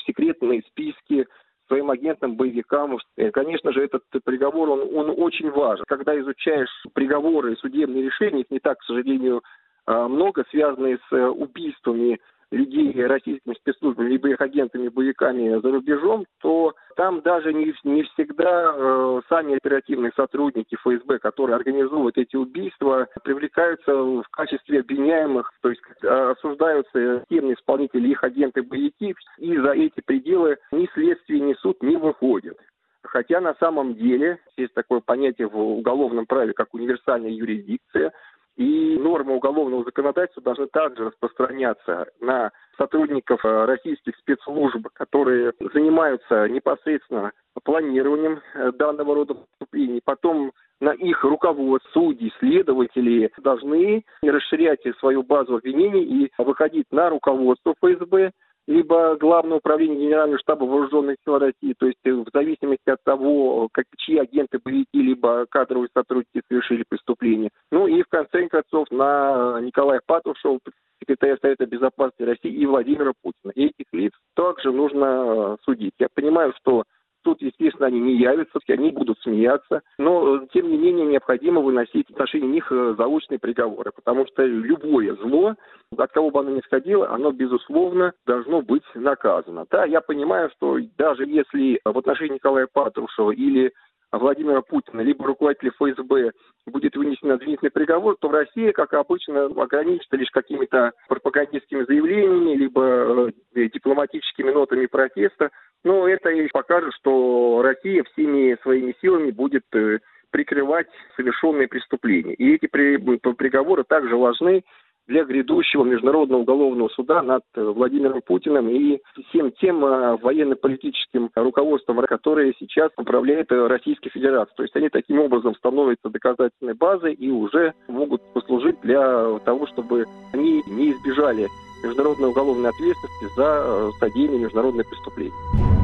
секретные 0.06 0.62
списки 0.68 1.26
своим 1.66 1.90
агентам, 1.90 2.36
боевикам. 2.36 2.98
Конечно 3.32 3.72
же, 3.72 3.84
этот 3.84 4.04
приговор, 4.24 4.70
он, 4.70 4.80
он 4.94 5.14
очень 5.18 5.50
важен. 5.50 5.84
Когда 5.88 6.18
изучаешь 6.20 6.70
приговоры 6.94 7.54
и 7.54 7.56
судебные 7.56 8.04
решения, 8.04 8.42
их 8.42 8.50
не 8.50 8.60
так, 8.60 8.78
к 8.78 8.84
сожалению, 8.84 9.42
много, 9.86 10.44
связанные 10.50 10.98
с 11.08 11.12
э, 11.12 11.26
убийствами 11.26 12.18
людей 12.50 12.92
российскими 13.04 13.54
спецслужбами, 13.54 14.10
либо 14.10 14.28
их 14.28 14.40
агентами, 14.40 14.88
боевиками 14.88 15.60
за 15.60 15.70
рубежом, 15.70 16.26
то 16.40 16.74
там 16.96 17.20
даже 17.22 17.52
не, 17.52 17.74
не 17.84 18.02
всегда 18.04 18.72
э, 18.74 19.20
сами 19.28 19.56
оперативные 19.56 20.12
сотрудники 20.14 20.76
ФСБ, 20.76 21.18
которые 21.18 21.56
организуют 21.56 22.16
эти 22.18 22.36
убийства, 22.36 23.08
привлекаются 23.24 23.92
в 23.92 24.24
качестве 24.30 24.80
обвиняемых, 24.80 25.52
то 25.60 25.70
есть 25.70 25.82
э, 26.02 26.06
осуждаются 26.06 27.24
тем 27.28 27.52
исполнители, 27.52 28.08
их 28.08 28.22
агенты, 28.22 28.62
боевики, 28.62 29.14
и 29.38 29.56
за 29.58 29.72
эти 29.72 30.00
пределы 30.04 30.56
ни 30.72 30.88
следствие, 30.94 31.40
ни 31.40 31.54
суд 31.54 31.82
не 31.82 31.96
выходят. 31.96 32.56
Хотя 33.02 33.40
на 33.40 33.54
самом 33.54 33.94
деле 33.94 34.38
есть 34.56 34.74
такое 34.74 35.00
понятие 35.00 35.48
в 35.48 35.56
уголовном 35.56 36.26
праве, 36.26 36.52
как 36.52 36.74
универсальная 36.74 37.30
юрисдикция, 37.30 38.12
И 38.56 38.96
нормы 38.98 39.34
уголовного 39.34 39.84
законодательства 39.84 40.42
должны 40.42 40.66
также 40.68 41.04
распространяться 41.04 42.06
на 42.20 42.52
сотрудников 42.78 43.44
э, 43.44 43.64
российских 43.66 44.16
спецслужб, 44.16 44.88
которые 44.94 45.52
занимаются 45.74 46.48
непосредственно 46.48 47.32
планированием 47.64 48.40
э, 48.54 48.72
данного 48.72 49.14
рода 49.14 49.34
преступлений, 49.34 50.00
потом 50.02 50.52
на 50.80 50.90
их 50.90 51.22
руководство, 51.24 51.90
судьи, 51.92 52.32
следователи 52.38 53.30
должны 53.38 54.04
расширять 54.22 54.80
свою 55.00 55.22
базу 55.22 55.56
обвинений 55.56 56.02
и 56.02 56.32
выходить 56.38 56.86
на 56.90 57.08
руководство 57.08 57.74
ФСБ, 57.80 58.32
либо 58.66 59.16
Главное 59.16 59.58
управление 59.58 59.98
Генерального 59.98 60.38
штаба 60.38 60.64
Вооруженных 60.64 61.16
сил 61.24 61.38
России, 61.38 61.74
то 61.78 61.86
есть 61.86 61.98
э, 62.04 62.12
в 62.12 62.26
зависимости 62.32 62.88
от 62.88 63.02
того, 63.04 63.68
как, 63.72 63.86
чьи 63.96 64.18
агенты 64.18 64.58
боевики, 64.62 65.00
либо 65.00 65.46
кадровые 65.48 65.88
сотрудники 65.94 66.42
совершили 66.48 66.84
преступление. 66.88 67.50
Ну 67.70 67.86
и 67.86 68.02
в 68.02 68.08
конце 68.08 68.48
концов 68.48 68.90
на 68.90 69.60
Николая 69.60 70.00
Патрушева, 70.04 70.58
секретаря 71.00 71.36
Совета 71.40 71.66
Безопасности 71.66 72.22
России 72.22 72.52
и 72.52 72.66
Владимира 72.66 73.12
Путина. 73.22 73.52
И 73.54 73.66
этих 73.66 73.86
лиц 73.92 74.12
также 74.34 74.72
нужно 74.72 75.04
э, 75.04 75.56
судить. 75.64 75.94
Я 75.98 76.08
понимаю, 76.12 76.52
что 76.60 76.84
Тут, 77.26 77.42
естественно, 77.42 77.88
они 77.88 77.98
не 77.98 78.18
явятся, 78.18 78.60
они 78.68 78.92
будут 78.92 79.18
смеяться, 79.18 79.82
но, 79.98 80.46
тем 80.52 80.70
не 80.70 80.76
менее, 80.76 81.06
необходимо 81.06 81.60
выносить 81.60 82.06
в 82.06 82.12
отношении 82.12 82.46
них 82.46 82.70
э, 82.70 82.94
заочные 82.96 83.40
приговоры, 83.40 83.90
потому 83.90 84.28
что 84.28 84.44
любое 84.44 85.16
зло, 85.16 85.56
от 85.98 86.12
кого 86.12 86.30
бы 86.30 86.38
оно 86.38 86.50
ни 86.50 86.60
сходило, 86.60 87.10
оно, 87.10 87.32
безусловно, 87.32 88.12
должно 88.26 88.62
быть 88.62 88.84
наказано. 88.94 89.66
Да, 89.68 89.84
я 89.86 90.00
понимаю, 90.02 90.50
что 90.56 90.78
даже 90.96 91.24
если 91.24 91.80
в 91.84 91.98
отношении 91.98 92.34
Николая 92.34 92.68
Патрушева 92.72 93.32
или 93.32 93.72
Владимира 94.18 94.62
Путина, 94.62 95.00
либо 95.00 95.26
руководителя 95.26 95.72
ФСБ 95.72 96.32
будет 96.66 96.96
вынесен 96.96 97.30
обвинительный 97.30 97.70
приговор, 97.70 98.16
то 98.20 98.28
в 98.28 98.32
России, 98.32 98.72
как 98.72 98.94
обычно, 98.94 99.46
ограничится 99.46 100.16
лишь 100.16 100.30
какими-то 100.30 100.92
пропагандистскими 101.08 101.84
заявлениями, 101.84 102.56
либо 102.56 103.32
э, 103.54 103.68
дипломатическими 103.68 104.50
нотами 104.50 104.86
протеста. 104.86 105.50
Но 105.84 106.08
это 106.08 106.30
и 106.30 106.48
покажет, 106.48 106.92
что 106.94 107.62
Россия 107.62 108.02
всеми 108.04 108.56
своими 108.62 108.94
силами 109.00 109.30
будет 109.30 109.64
э, 109.72 109.98
прикрывать 110.30 110.88
совершенные 111.16 111.68
преступления. 111.68 112.34
И 112.34 112.54
эти 112.54 112.66
приговоры 112.66 113.84
также 113.84 114.16
важны 114.16 114.64
для 115.06 115.24
грядущего 115.24 115.84
Международного 115.84 116.42
уголовного 116.42 116.88
суда 116.88 117.22
над 117.22 117.42
э, 117.54 117.62
Владимиром 117.62 118.20
Путиным 118.24 118.68
и 118.68 119.00
всем 119.28 119.52
тем 119.52 119.84
э, 119.84 120.16
военно-политическим 120.16 121.30
руководством, 121.34 121.98
которое 122.02 122.54
сейчас 122.58 122.90
управляет 122.96 123.50
Российской 123.50 124.10
Федерацией. 124.10 124.56
То 124.56 124.62
есть 124.62 124.76
они 124.76 124.88
таким 124.88 125.20
образом 125.20 125.54
становятся 125.56 126.08
доказательной 126.08 126.74
базой 126.74 127.14
и 127.14 127.30
уже 127.30 127.74
могут 127.88 128.22
послужить 128.32 128.80
для 128.82 129.38
того, 129.40 129.66
чтобы 129.68 130.04
они 130.32 130.62
не 130.68 130.92
избежали 130.92 131.48
международной 131.82 132.30
уголовной 132.30 132.70
ответственности 132.70 133.36
за 133.36 133.90
содеяние 134.00 134.40
международных 134.40 134.88
преступлений. 134.88 135.75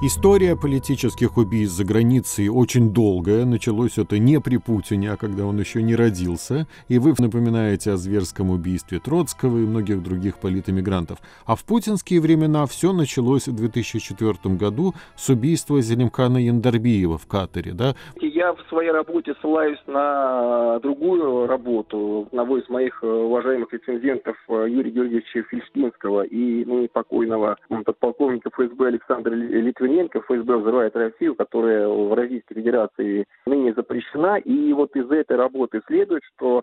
История 0.00 0.54
политических 0.54 1.36
убийств 1.38 1.76
за 1.76 1.84
границей 1.84 2.48
очень 2.48 2.94
долгая. 2.94 3.44
Началось 3.44 3.98
это 3.98 4.16
не 4.20 4.40
при 4.40 4.56
Путине, 4.56 5.10
а 5.10 5.16
когда 5.16 5.44
он 5.44 5.58
еще 5.58 5.82
не 5.82 5.96
родился. 5.96 6.68
И 6.86 7.00
вы 7.00 7.14
напоминаете 7.18 7.90
о 7.90 7.96
зверском 7.96 8.50
убийстве 8.50 9.00
Троцкого 9.00 9.58
и 9.58 9.66
многих 9.66 10.00
других 10.04 10.38
политэмигрантов. 10.38 11.18
А 11.46 11.56
в 11.56 11.64
путинские 11.64 12.20
времена 12.20 12.66
все 12.66 12.92
началось 12.92 13.48
в 13.48 13.56
2004 13.56 14.54
году 14.54 14.94
с 15.16 15.30
убийства 15.30 15.80
Зелимкана 15.80 16.38
Яндарбиева 16.38 17.18
в 17.18 17.26
Катаре. 17.26 17.72
Да? 17.72 17.96
Я 18.20 18.52
в 18.52 18.60
своей 18.68 18.92
работе 18.92 19.34
ссылаюсь 19.40 19.82
на 19.88 20.78
другую 20.78 21.48
работу 21.48 22.28
одного 22.28 22.58
из 22.58 22.68
моих 22.68 23.02
уважаемых 23.02 23.72
рецензентов 23.72 24.36
Юрия 24.48 24.92
Георгиевича 24.92 25.42
Фельштинского 25.50 26.22
и 26.22 26.64
ныне 26.64 26.86
покойного 26.86 27.56
подполковника 27.84 28.50
ФСБ 28.50 28.86
Александра 28.86 29.34
Литвина 29.34 29.87
Литвиненко, 29.88 30.20
ФСБ 30.20 30.56
взрывает 30.58 30.96
Россию, 30.96 31.34
которая 31.34 31.88
в 31.88 32.14
Российской 32.14 32.54
Федерации 32.54 33.24
ныне 33.46 33.72
запрещена. 33.72 34.36
И 34.36 34.72
вот 34.72 34.94
из 34.94 35.10
этой 35.10 35.36
работы 35.36 35.80
следует, 35.86 36.22
что 36.34 36.62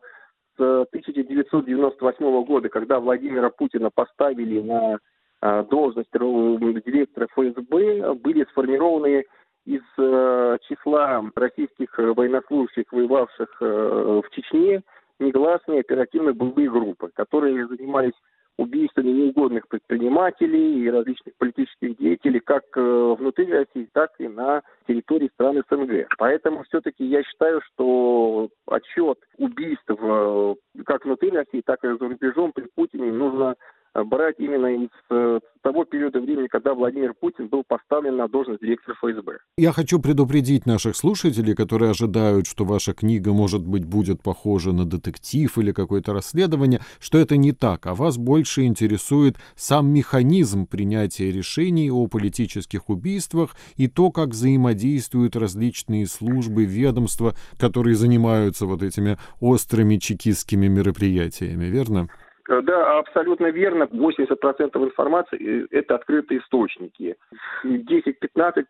с 0.57 0.61
1998 0.61 2.43
года, 2.45 2.69
когда 2.69 2.99
Владимира 2.99 3.49
Путина 3.49 3.89
поставили 3.93 4.61
на 4.61 4.99
а, 5.41 5.63
должность 5.63 6.11
директора 6.11 7.27
ФСБ, 7.33 8.13
были 8.15 8.45
сформированы 8.51 9.25
из 9.65 9.81
э, 9.97 10.57
числа 10.67 11.23
российских 11.35 11.97
военнослужащих, 11.97 12.85
воевавших 12.91 13.49
э, 13.59 14.21
в 14.23 14.29
Чечне, 14.29 14.83
негласные 15.17 15.79
оперативно-боевые 15.79 16.69
группы, 16.69 17.09
которые 17.15 17.67
занимались 17.67 18.13
убийствами 18.57 19.09
неугодных 19.09 19.67
предпринимателей 19.67 20.81
и 20.83 20.89
различных 20.89 21.35
политических 21.37 21.97
деятелей 21.97 22.39
как 22.39 22.63
э, 22.75 23.15
внутри 23.19 23.51
России, 23.51 23.89
так 23.91 24.11
и 24.19 24.27
на 24.27 24.61
территории 24.87 25.29
стран 25.33 25.61
СНГ. 25.69 26.07
Поэтому 26.17 26.63
все-таки 26.63 27.05
я 27.05 27.23
считаю, 27.23 27.61
что 27.73 28.49
отчет 28.67 29.19
убийств 29.37 29.89
э, 29.89 30.55
как 30.85 31.05
внутри 31.05 31.31
России, 31.31 31.61
так 31.65 31.83
и 31.83 31.87
за 31.87 32.07
рубежом 32.07 32.53
при 32.53 32.67
Путине 32.75 33.11
нужно 33.11 33.55
брать 34.03 34.35
именно 34.39 34.67
из 34.67 34.89
э, 35.09 35.39
того 35.61 35.85
периода 35.85 36.19
времени, 36.19 36.47
когда 36.47 36.73
Владимир 36.73 37.13
Путин 37.13 37.47
был 37.47 37.63
поставлен 37.67 38.17
на 38.17 38.27
должность 38.27 38.61
директора 38.61 38.95
ФСБ. 38.95 39.37
Я 39.57 39.71
хочу 39.71 39.99
предупредить 39.99 40.65
наших 40.65 40.95
слушателей, 40.95 41.55
которые 41.55 41.91
ожидают, 41.91 42.45
что 42.47 42.65
ваша 42.65 42.93
книга, 42.93 43.31
может 43.31 43.65
быть, 43.65 43.85
будет 43.85 44.21
похожа 44.21 44.73
на 44.73 44.85
детектив 44.85 45.57
или 45.57 45.71
какое-то 45.71 46.13
расследование, 46.13 46.81
что 46.99 47.17
это 47.17 47.37
не 47.37 47.51
так, 47.51 47.87
а 47.87 47.95
вас 47.95 48.17
больше 48.17 48.65
интересует 48.65 49.37
сам 49.55 49.87
механизм 49.87 50.67
принятия 50.67 51.31
решений 51.31 51.89
о 51.89 52.07
политических 52.07 52.89
убийствах 52.89 53.55
и 53.77 53.87
то, 53.87 54.11
как 54.11 54.29
взаимодействуют 54.29 55.35
различные 55.35 56.05
службы, 56.05 56.65
ведомства, 56.65 57.33
которые 57.57 57.95
занимаются 57.95 58.65
вот 58.65 58.83
этими 58.83 59.17
острыми 59.39 59.97
чекистскими 59.97 60.67
мероприятиями, 60.67 61.65
верно? 61.65 62.09
Э, 62.47 62.61
да, 62.61 62.99
абсолютно 62.99 63.47
верно. 63.47 63.83
80% 63.83 64.83
информации 64.83 65.63
э,– 65.63 65.67
это 65.71 65.95
открытые 65.95 66.41
источники. 66.41 67.15
10-15% 67.63 68.65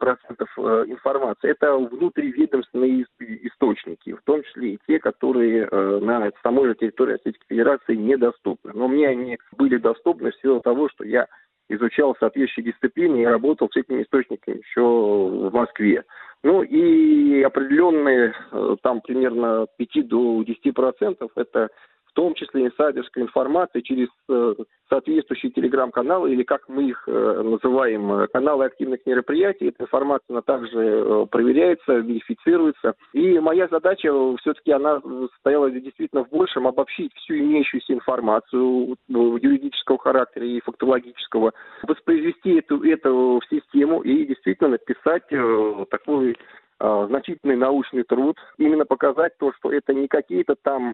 э, 0.58 0.86
информации– 0.88 1.50
это 1.52 1.76
внутриведомственные 1.76 3.06
источники, 3.20 4.14
в 4.14 4.22
том 4.24 4.44
числе 4.44 4.74
и 4.74 4.80
те, 4.88 5.00
которые 5.00 5.68
на 5.72 6.32
самой 6.44 6.70
же 6.70 6.76
территории 6.76 7.14
Российской 7.14 7.46
Федерации 7.50 7.96
недоступны. 7.96 8.72
Но 8.74 8.88
мне 8.88 9.10
они 9.10 9.38
были 9.58 9.78
доступны 9.78 10.32
в 10.32 10.36
силу 10.42 10.62
того, 10.62 10.90
что 10.90 11.04
я 11.04 11.28
изучал 11.68 12.16
соответствующие 12.20 12.72
дисциплины 12.72 13.22
и 13.22 13.26
работал 13.26 13.70
с 13.72 13.76
этими 13.76 14.04
источниками 14.04 14.58
еще 14.58 14.82
в 14.82 15.52
Москве. 15.52 16.04
Ну 16.44 16.62
и 16.62 17.42
определенные, 17.42 18.34
там 18.84 19.02
примерно 19.02 19.66
5 19.78 20.08
до 20.08 20.44
10% 20.44 21.30
это 21.36 21.70
том 22.16 22.34
числе 22.34 22.66
инсайдерской 22.66 23.24
информации 23.24 23.82
через 23.82 24.08
э, 24.30 24.56
соответствующие 24.90 25.52
телеграм-каналы, 25.52 26.32
или 26.32 26.44
как 26.44 26.68
мы 26.70 26.86
их 26.90 27.04
э, 27.08 27.42
называем, 27.44 28.12
э, 28.12 28.28
каналы 28.28 28.66
активных 28.66 29.06
мероприятий. 29.06 29.68
Эта 29.68 29.84
информация 29.84 30.26
она 30.30 30.42
также 30.42 31.28
проверяется, 31.30 31.98
верифицируется. 31.98 32.96
И 33.14 33.38
моя 33.40 33.68
задача 33.68 34.10
все-таки 34.38 34.72
она 34.72 35.02
стояла 35.40 35.70
действительно 35.70 36.24
в 36.24 36.30
большем 36.30 36.68
обобщить 36.68 37.14
всю 37.16 37.36
имеющуюся 37.36 37.94
информацию 37.94 38.96
юридического 39.10 40.00
характера 40.00 40.46
и 40.46 40.62
фактологического, 40.62 41.52
воспроизвести 41.84 42.56
эту, 42.56 42.82
эту 42.84 43.42
в 43.44 43.50
систему 43.54 44.02
и 44.02 44.26
действительно 44.26 44.72
написать 44.72 45.24
такой 45.90 46.38
значительный 46.80 47.56
научный 47.56 48.04
труд, 48.04 48.38
именно 48.58 48.86
показать 48.86 49.38
то, 49.38 49.52
что 49.54 49.72
это 49.72 49.94
не 49.94 50.08
какие-то 50.08 50.56
там 50.62 50.94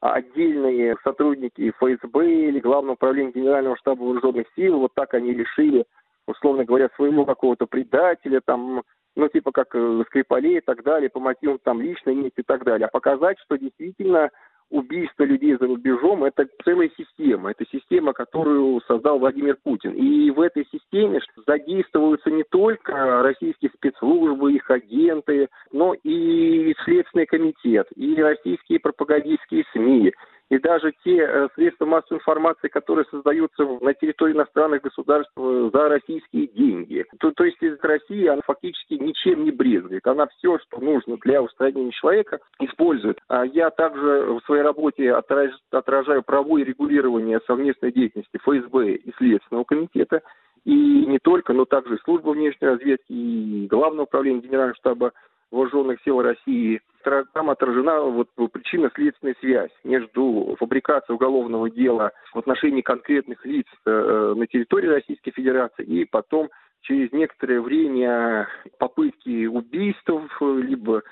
отдельные 0.00 0.96
сотрудники 1.04 1.70
ФСБ 1.78 2.48
или 2.48 2.60
Главного 2.60 2.94
управления 2.94 3.32
Генерального 3.32 3.76
штаба 3.76 4.02
вооруженных 4.02 4.46
сил, 4.56 4.78
вот 4.78 4.92
так 4.94 5.14
они 5.14 5.34
решили, 5.34 5.84
условно 6.26 6.64
говоря, 6.64 6.88
своему 6.96 7.26
какого-то 7.26 7.66
предателя, 7.66 8.40
там, 8.44 8.82
ну, 9.14 9.28
типа 9.28 9.52
как 9.52 9.74
э, 9.74 10.02
Скрипалей 10.06 10.58
и 10.58 10.62
так 10.62 10.82
далее, 10.82 11.10
по 11.10 11.20
мотивам 11.20 11.58
там 11.62 11.80
личной 11.80 12.14
мести 12.14 12.40
и 12.40 12.44
так 12.44 12.64
далее, 12.64 12.86
а 12.86 12.90
показать, 12.90 13.38
что 13.40 13.56
действительно 13.56 14.30
убийство 14.70 15.24
людей 15.24 15.56
за 15.58 15.66
рубежом– 15.66 16.24
это 16.24 16.46
целая 16.64 16.90
система. 16.96 17.50
Это 17.50 17.64
система, 17.70 18.12
которую 18.12 18.80
создал 18.86 19.18
Владимир 19.18 19.56
Путин. 19.62 19.92
И 19.92 20.30
в 20.30 20.40
этой 20.40 20.66
системе 20.72 21.20
задействуются 21.46 22.30
не 22.30 22.44
только 22.44 23.22
российские 23.22 23.70
спецслужбы, 23.76 24.52
их 24.52 24.70
агенты, 24.70 25.48
но 25.72 25.94
и 25.94 26.74
Следственный 26.84 27.26
комитет, 27.26 27.88
и 27.96 28.14
российские 28.16 28.80
пропагандистские 28.80 29.64
СМИ, 29.72 30.12
и 30.50 30.58
даже 30.58 30.92
те 31.04 31.16
э, 31.16 31.48
средства 31.54 31.86
массовой 31.86 32.18
информации, 32.18 32.68
которые 32.68 33.06
создаются 33.10 33.64
на 33.80 33.94
территории 33.94 34.34
иностранных 34.34 34.82
государств 34.82 35.32
э, 35.36 35.70
за 35.72 35.88
российские 35.88 36.48
деньги. 36.48 37.06
То, 37.20 37.30
то 37.30 37.44
есть 37.44 37.58
Россия, 37.82 38.32
она 38.32 38.42
фактически 38.44 38.94
ничем 38.94 39.44
не 39.44 39.52
брезгует. 39.52 40.04
Она 40.08 40.26
все, 40.26 40.58
что 40.58 40.80
нужно 40.80 41.16
для 41.18 41.40
устранения 41.40 41.92
человека, 41.92 42.40
использует. 42.58 43.18
А 43.28 43.46
я 43.46 43.70
также 43.70 44.24
в 44.24 44.40
своей 44.44 44.62
работе 44.62 45.12
отражаю 45.12 46.24
правовое 46.24 46.64
регулирование 46.64 47.40
совместной 47.46 47.92
деятельности 47.92 48.36
ФСБ 48.38 48.94
и 48.94 49.12
Следственного 49.18 49.64
комитета. 49.64 50.22
И 50.64 50.74
не 51.06 51.18
только, 51.20 51.52
но 51.52 51.64
также 51.64 51.94
и 51.94 52.00
служба 52.04 52.30
внешней 52.30 52.68
разведки, 52.68 53.12
и 53.12 53.68
Главное 53.68 54.02
управление 54.02 54.42
Генерального 54.42 54.74
штаба 54.74 55.12
вооруженных 55.50 56.00
сил 56.02 56.20
России. 56.20 56.80
Там 57.02 57.50
отражена 57.50 58.00
вот 58.00 58.28
причинно-следственная 58.52 59.34
связь 59.40 59.70
между 59.84 60.56
фабрикацией 60.58 61.14
уголовного 61.14 61.70
дела 61.70 62.12
в 62.34 62.38
отношении 62.38 62.82
конкретных 62.82 63.44
лиц 63.46 63.66
э, 63.86 64.34
на 64.36 64.46
территории 64.46 64.88
Российской 64.88 65.30
Федерации 65.30 65.84
и 65.84 66.04
потом 66.04 66.50
через 66.82 67.12
некоторое 67.12 67.60
время 67.60 68.48
попытки 68.78 69.46
убийств, 69.46 70.08
либо 70.40 70.98
э, 70.98 71.02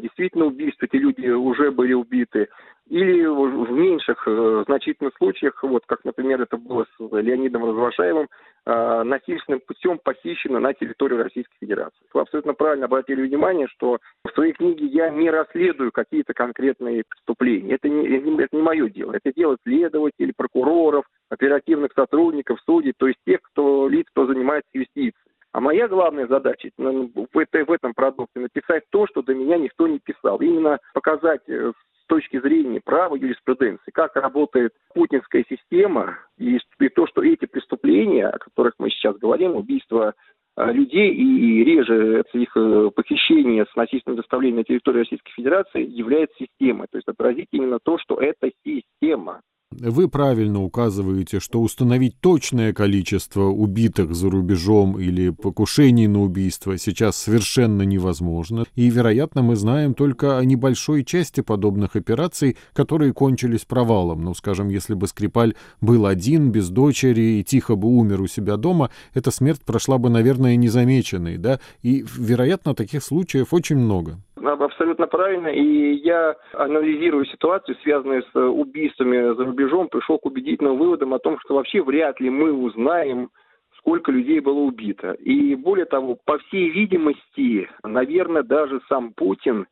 действительно 0.00 0.46
убийств, 0.46 0.82
эти 0.82 0.96
люди 0.96 1.28
уже 1.28 1.70
были 1.70 1.92
убиты, 1.94 2.48
или 2.90 3.24
в 3.24 3.70
меньших 3.70 4.24
э, 4.26 4.64
значительных 4.66 5.14
случаях, 5.16 5.62
вот 5.62 5.84
как, 5.86 6.04
например, 6.04 6.42
это 6.42 6.56
было 6.56 6.84
с 6.84 7.00
Леонидом 7.00 7.64
Развошаевым, 7.64 8.26
э, 8.66 9.02
насильственным 9.04 9.60
путем 9.64 10.00
похищено 10.02 10.58
на 10.58 10.74
территорию 10.74 11.22
Российской 11.22 11.56
Федерации. 11.60 12.04
Вы 12.12 12.22
абсолютно 12.22 12.52
правильно 12.54 12.86
обратили 12.86 13.22
внимание, 13.22 13.68
что 13.68 13.98
в 14.24 14.34
своей 14.34 14.54
книге 14.54 14.86
я 14.86 15.08
не 15.08 15.30
расследую 15.30 15.92
какие-то 15.92 16.34
конкретные 16.34 17.04
преступления. 17.08 17.76
Это 17.76 17.88
не, 17.88 18.08
это 18.08 18.56
не 18.56 18.62
мое 18.62 18.88
дело. 18.88 19.12
Это 19.12 19.32
дело 19.32 19.56
следователей, 19.62 20.34
прокуроров, 20.36 21.04
оперативных 21.28 21.92
сотрудников, 21.94 22.58
судей, 22.66 22.92
то 22.96 23.06
есть 23.06 23.20
тех, 23.24 23.40
кто 23.40 23.88
лиц, 23.88 24.06
кто 24.10 24.26
занимается 24.26 24.68
юстицией. 24.72 25.14
А 25.52 25.60
моя 25.60 25.88
главная 25.88 26.26
задача 26.26 26.70
в, 26.76 27.72
этом 27.72 27.94
продукте 27.94 28.40
написать 28.40 28.84
то, 28.90 29.06
что 29.06 29.22
до 29.22 29.34
меня 29.34 29.58
никто 29.58 29.88
не 29.88 29.98
писал. 29.98 30.38
Именно 30.38 30.78
показать 30.94 31.42
э, 31.48 31.72
точки 32.10 32.40
зрения 32.40 32.80
права 32.84 33.14
юриспруденции, 33.14 33.92
как 33.92 34.16
работает 34.16 34.72
путинская 34.92 35.44
система, 35.48 36.18
и, 36.38 36.58
и 36.80 36.88
то, 36.88 37.06
что 37.06 37.22
эти 37.22 37.46
преступления, 37.46 38.26
о 38.26 38.38
которых 38.38 38.74
мы 38.78 38.90
сейчас 38.90 39.16
говорим, 39.16 39.54
убийство 39.54 40.14
а, 40.56 40.72
людей 40.72 41.14
и 41.14 41.64
реже 41.64 42.24
их 42.32 42.56
э, 42.56 42.90
похищение 42.94 43.64
с 43.64 43.76
насильственным 43.76 44.16
доставлением 44.16 44.58
на 44.58 44.64
территорию 44.64 45.04
Российской 45.04 45.32
Федерации 45.32 45.86
является 45.86 46.36
системой. 46.36 46.88
То 46.90 46.98
есть 46.98 47.06
отразить 47.06 47.48
именно 47.52 47.78
то, 47.80 47.96
что 47.98 48.20
это 48.20 48.50
система. 48.66 49.40
Вы 49.72 50.08
правильно 50.08 50.62
указываете, 50.62 51.38
что 51.38 51.62
установить 51.62 52.18
точное 52.20 52.72
количество 52.72 53.44
убитых 53.44 54.16
за 54.16 54.28
рубежом 54.28 55.00
или 55.00 55.30
покушений 55.30 56.08
на 56.08 56.22
убийство 56.22 56.76
сейчас 56.76 57.16
совершенно 57.16 57.82
невозможно. 57.82 58.66
И, 58.74 58.90
вероятно, 58.90 59.42
мы 59.42 59.54
знаем 59.54 59.94
только 59.94 60.38
о 60.38 60.44
небольшой 60.44 61.04
части 61.04 61.40
подобных 61.40 61.94
операций, 61.94 62.56
которые 62.72 63.14
кончились 63.14 63.64
провалом. 63.64 64.22
Ну, 64.22 64.34
скажем, 64.34 64.68
если 64.68 64.94
бы 64.94 65.06
Скрипаль 65.06 65.54
был 65.80 66.04
один, 66.04 66.50
без 66.50 66.68
дочери 66.68 67.38
и 67.38 67.44
тихо 67.44 67.76
бы 67.76 67.88
умер 67.88 68.22
у 68.22 68.26
себя 68.26 68.56
дома, 68.56 68.90
эта 69.14 69.30
смерть 69.30 69.62
прошла 69.64 69.98
бы, 69.98 70.10
наверное, 70.10 70.56
незамеченной, 70.56 71.38
да? 71.38 71.60
И, 71.82 72.04
вероятно, 72.16 72.74
таких 72.74 73.04
случаев 73.04 73.54
очень 73.54 73.76
много. 73.76 74.18
Абсолютно 74.42 75.06
правильно. 75.06 75.48
И 75.48 75.94
я, 76.02 76.36
анализируя 76.54 77.24
ситуацию, 77.26 77.76
связанную 77.82 78.22
с 78.22 78.36
убийствами 78.36 79.34
за 79.34 79.44
рубежом, 79.44 79.88
пришел 79.88 80.18
к 80.18 80.26
убедительным 80.26 80.78
выводам 80.78 81.14
о 81.14 81.18
том, 81.18 81.38
что 81.40 81.54
вообще 81.54 81.82
вряд 81.82 82.20
ли 82.20 82.30
мы 82.30 82.52
узнаем, 82.52 83.30
сколько 83.78 84.12
людей 84.12 84.40
было 84.40 84.60
убито. 84.60 85.12
И 85.12 85.54
более 85.54 85.86
того, 85.86 86.18
по 86.24 86.38
всей 86.38 86.70
видимости, 86.70 87.68
наверное, 87.82 88.42
даже 88.42 88.80
сам 88.88 89.12
Путин 89.12 89.66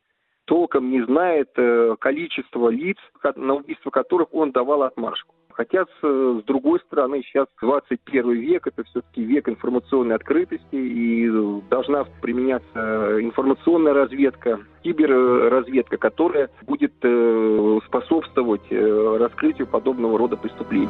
толком 0.45 0.89
не 0.89 1.03
знает 1.03 1.49
э, 1.57 1.95
количество 1.99 2.69
лиц, 2.69 2.97
на 3.35 3.55
убийство 3.55 3.91
которых 3.91 4.33
он 4.33 4.51
давал 4.51 4.83
отмашку. 4.83 5.35
Хотя, 5.59 5.83
с, 5.83 6.01
с 6.01 6.43
другой 6.45 6.79
стороны, 6.79 7.21
сейчас 7.21 7.47
21 7.61 8.31
век, 8.31 8.65
это 8.65 8.81
все-таки 8.85 9.21
век 9.25 9.49
информационной 9.49 10.15
открытости, 10.15 10.63
и 10.71 11.29
должна 11.69 12.05
применяться 12.21 13.21
информационная 13.21 13.91
разведка, 13.91 14.61
киберразведка, 14.83 15.97
которая 15.97 16.49
будет 16.65 16.93
э, 17.01 17.79
способствовать 17.87 18.61
э, 18.69 19.17
раскрытию 19.19 19.67
подобного 19.67 20.17
рода 20.17 20.37
преступлений. 20.37 20.87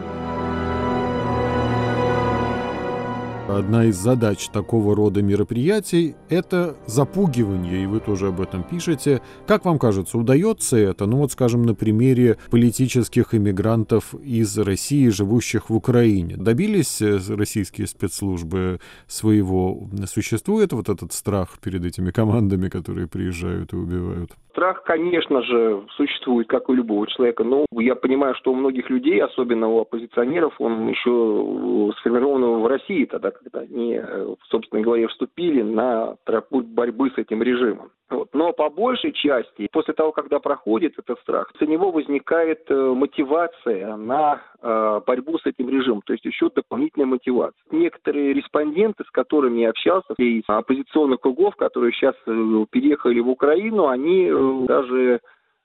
Одна 3.50 3.86
из 3.86 3.98
задач 3.98 4.48
такого 4.50 4.96
рода 4.96 5.24
мероприятий– 5.24 6.16
это 6.30 6.78
запугивание, 6.86 7.84
и 7.84 7.88
вы 7.88 8.00
тоже 8.00 8.28
об 8.28 8.42
этом 8.42 8.62
пишете. 8.62 9.24
Как 9.48 9.66
вам 9.66 9.80
кажется, 9.80 10.20
удается 10.20 10.78
это? 10.78 11.08
Ну 11.08 11.18
вот, 11.18 11.32
скажем, 11.32 11.64
на 11.64 11.74
примере 11.74 12.38
политических 12.52 13.34
иммигрантов 13.34 14.14
из 14.14 14.56
России, 14.56 15.10
живущих 15.10 15.72
в 15.72 15.76
Украине. 15.76 16.38
Добились 16.38 17.02
э, 17.02 17.20
российские 17.30 17.88
спецслужбы 17.88 18.80
своего? 19.08 19.90
Существует 20.06 20.72
вот 20.72 20.88
этот 20.88 21.12
страх 21.12 21.58
перед 21.60 21.84
этими 21.84 22.12
командами, 22.12 22.70
которые 22.70 23.08
приезжают 23.08 23.74
и 23.74 23.78
убивают? 23.78 24.32
Страх, 24.60 24.84
конечно 24.84 25.42
же, 25.42 25.86
существует, 25.96 26.50
как 26.50 26.68
у 26.68 26.74
любого 26.74 27.08
человека, 27.08 27.46
но 27.46 27.66
я 27.72 27.96
понимаю, 27.96 28.36
что 28.36 28.52
у 28.52 28.56
многих 28.56 28.90
людей, 28.90 29.24
особенно 29.24 29.70
у 29.70 29.80
оппозиционеров, 29.80 30.54
он 30.60 30.90
еще 30.90 31.94
сформирован 32.00 32.60
в 32.60 32.68
России 32.68 33.06
тогда, 33.06 33.32
когда 33.32 33.62
они 33.62 33.94
э, 33.94 34.36
в 34.38 34.46
собственной 34.48 34.84
голове 34.84 35.08
вступили 35.08 35.62
на 35.62 36.18
тропу 36.26 36.60
борьбы 36.60 37.10
с 37.10 37.18
этим 37.18 37.42
режимом. 37.42 37.92
Вот. 38.10 38.30
Но 38.34 38.54
по 38.54 38.70
большей 38.70 39.12
части, 39.12 39.68
после 39.72 39.94
того, 39.94 40.12
когда 40.12 40.40
проходит 40.40 40.98
этот 40.98 41.20
страх, 41.20 41.52
у 41.60 41.66
него 41.66 41.92
возникает 41.92 42.64
э, 42.70 42.74
мотивация 42.74 43.96
на 43.98 44.42
э, 44.62 45.02
борьбу 45.06 45.38
с 45.38 45.46
этим 45.46 45.70
режимом, 45.70 46.02
то 46.04 46.14
есть 46.14 46.26
еще 46.26 46.50
дополнительная 46.50 47.06
мотивация. 47.06 47.62
Некоторые 47.72 48.34
респонденты, 48.34 49.04
с 49.04 49.12
которыми 49.12 49.60
я 49.60 49.70
общался, 49.70 50.14
из 50.18 50.44
оппозиционных 50.48 51.22
кругов, 51.22 51.56
которые 51.56 51.94
сейчас 51.94 52.16
э, 52.26 52.66
переехали 52.72 53.20
в 53.20 53.30
Украину, 53.30 53.88
они 53.88 54.26
э, 54.26 54.34
даже 54.66 55.20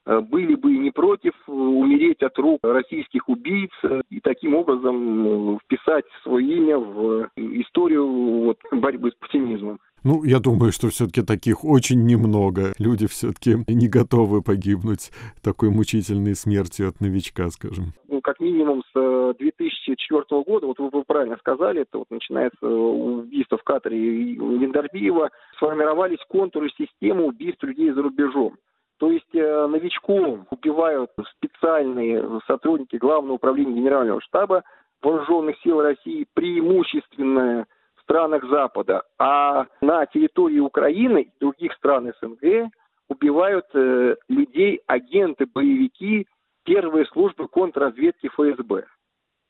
э, 0.07 0.21
были 0.21 0.55
бы 0.55 0.77
не 0.77 0.91
против 0.91 1.33
умереть 1.47 2.23
от 2.23 2.39
рук 2.39 2.61
российских 2.63 3.29
убийц 3.29 3.71
и 4.11 4.21
таким 4.21 4.55
образом 4.55 5.59
вписать 5.61 6.05
свое 6.23 6.57
имя 6.57 6.79
в 6.79 7.29
историю 7.37 8.07
вот, 8.07 8.59
борьбы 8.73 9.11
с 9.11 9.15
путинизмом. 9.15 9.79
Ну, 10.05 10.23
я 10.23 10.39
думаю, 10.39 10.71
что 10.71 10.91
все-таки 10.91 11.23
таких 11.23 11.65
очень 11.65 12.05
немного. 12.05 12.75
Люди 12.79 13.07
все-таки 13.07 13.57
не 13.67 13.89
готовы 13.89 14.43
погибнуть 14.43 15.11
такой 15.43 15.71
мучительной 15.71 16.35
смертью 16.35 16.91
от 16.91 17.01
новичка, 17.01 17.49
скажем. 17.49 17.95
Ну, 18.09 18.21
как 18.21 18.39
минимум 18.39 18.83
с 18.93 19.35
2004 19.39 20.23
э, 20.31 20.43
года, 20.47 20.67
вот 20.67 20.79
вы, 20.79 20.91
вы 20.91 21.05
правильно 21.05 21.39
сказали, 21.39 21.81
это 21.83 21.99
вот 21.99 22.11
начинается 22.11 22.67
убийство 22.67 23.57
в 23.57 23.63
Катаре 23.63 23.97
и 23.97 24.35
Виндарбиева, 24.35 25.31
сформировались 25.57 26.23
контуры 26.29 26.69
системы 26.77 27.25
убийств 27.25 27.63
людей 27.63 27.91
за 27.91 28.03
рубежом. 28.03 28.57
То 29.05 29.11
есть 29.11 29.35
э, 29.35 29.67
новичком 29.67 30.47
убивают 30.49 31.11
специальные 31.37 32.41
сотрудники 32.47 32.97
Главного 32.97 33.35
управления 33.35 33.75
Генерального 33.75 34.23
штаба 34.23 34.65
Вооруженных 35.03 35.59
сил 35.59 35.83
России, 35.83 36.27
преимущественно 36.33 37.67
странах 38.01 38.45
Запада, 38.49 39.03
а 39.19 39.67
на 39.83 40.07
территории 40.07 40.59
Украины 40.59 41.25
и 41.25 41.33
других 41.39 41.75
стран 41.75 42.15
СНГ 42.19 42.71
убивают 43.11 43.67
э, 43.75 44.17
людей 44.31 44.81
агенты, 44.87 45.45
боевики 45.53 46.27
первой 46.65 47.05
службы 47.09 47.47
контрразведки 47.47 48.29
ФСБ. 48.29 48.87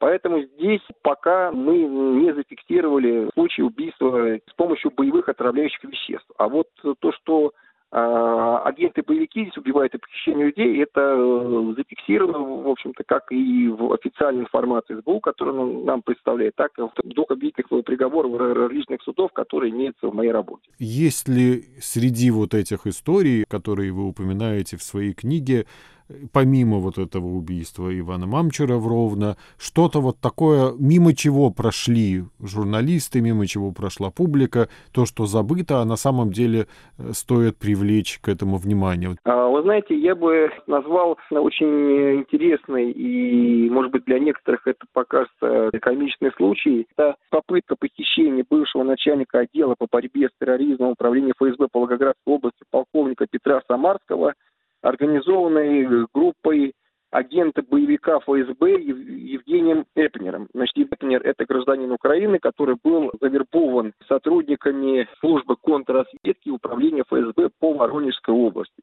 Поэтому 0.01 0.43
здесь 0.43 0.83
пока 1.03 1.53
мы 1.53 1.79
не 1.79 2.35
зафиксировали 2.35 3.31
случаи 3.35 3.63
убийства 3.63 4.37
с 4.51 4.55
помощью 4.57 4.91
боевых 4.91 5.29
отравляющих 5.29 5.85
веществ. 5.85 6.29
А 6.39 6.49
вот 6.49 6.67
то, 6.99 7.13
что 7.13 7.53
агенты-боевики 7.95 9.43
здесь 9.43 9.57
убивают 9.57 9.95
и 9.95 9.99
похищение 9.99 10.47
людей, 10.47 10.83
это 10.83 11.01
э, 11.01 11.75
зафиксировано, 11.77 12.39
в 12.39 12.69
общем-то, 12.69 13.05
как 13.05 13.31
и 13.31 13.69
в 13.69 13.93
официальной 13.93 14.43
информации 14.43 14.97
СБУ, 14.97 15.21
которую 15.21 15.85
нам 15.85 16.03
представляет, 16.03 16.57
так 16.57 16.73
и 16.79 16.83
в 16.83 16.91
двух 17.15 17.31
обвинительных 17.31 17.85
приговоров 17.85 18.37
различных 18.57 19.01
судов, 19.03 19.33
которые 19.33 19.71
имеются 19.73 20.09
в 20.09 20.15
моей 20.15 20.33
работе. 20.33 20.69
Есть 20.79 21.29
ли 21.29 21.65
среди 21.81 22.31
вот 22.33 22.55
этих 22.55 22.87
историй, 22.87 23.45
которые 23.49 23.93
вы 23.93 24.09
упоминаете 24.09 24.77
в 24.77 24.83
своей 24.83 25.13
книге, 25.13 25.67
помимо 26.33 26.79
вот 26.79 26.99
этого 26.99 27.27
убийства 27.27 27.97
Ивана 27.99 28.27
Мамчера 28.27 28.77
в 28.77 28.87
Ровно, 28.87 29.37
что-то 29.59 30.01
вот 30.01 30.19
такое, 30.21 30.73
мимо 30.79 31.15
чего 31.15 31.51
прошли 31.51 32.25
журналисты, 32.41 33.21
мимо 33.21 33.47
чего 33.47 33.73
прошла 33.73 34.11
публика, 34.11 34.69
то, 34.93 35.07
что 35.07 35.27
забыто, 35.27 35.81
а 35.81 35.85
на 35.85 35.97
самом 35.97 36.31
деле 36.31 36.67
э, 36.99 37.13
стоит 37.13 37.57
привлечь 37.59 38.19
к 38.21 38.29
этому 38.29 38.57
внимание? 38.57 39.17
А, 39.25 39.49
вы 39.49 39.63
знаете, 39.63 39.97
я 39.97 40.15
бы 40.15 40.51
назвал 40.67 41.19
очень 41.31 42.21
интересный 42.21 42.91
и, 42.91 43.71
может 43.71 43.93
быть, 43.93 44.05
для 44.05 44.19
некоторых 44.19 44.67
это 44.67 44.85
покажется 44.93 45.71
комичный 45.81 46.31
случай. 46.37 46.87
Это 46.97 47.17
попытка 47.31 47.77
похищения 47.77 48.45
бывшего 48.49 48.83
начальника 48.83 49.41
отдела 49.41 49.75
по 49.79 49.87
борьбе 49.91 50.29
с 50.29 50.39
терроризмом 50.39 50.91
управления 50.91 51.33
ФСБ 51.39 51.69
по 51.71 51.81
Волгоградской 51.81 52.35
области 52.35 52.65
полковника 52.71 53.27
Петра 53.31 53.61
Самарского, 53.69 54.35
организованной 54.85 56.07
группой 56.13 56.75
агента 57.11 57.63
боевика 57.63 58.19
ФСБ 58.19 58.81
Евгением 58.81 59.87
Эпнером. 59.95 60.49
Значит, 60.53 60.93
Эпнер– 60.93 61.23
это 61.25 61.45
гражданин 61.47 61.91
Украины, 61.93 62.39
который 62.39 62.77
был 62.83 63.13
завербован 63.21 63.95
сотрудниками 64.09 65.09
службы 65.21 65.57
контрразведки 65.57 66.51
управления 66.51 67.05
ФСБ 67.09 67.51
по 67.61 67.73
Воронежской 67.75 68.35
области. 68.35 68.83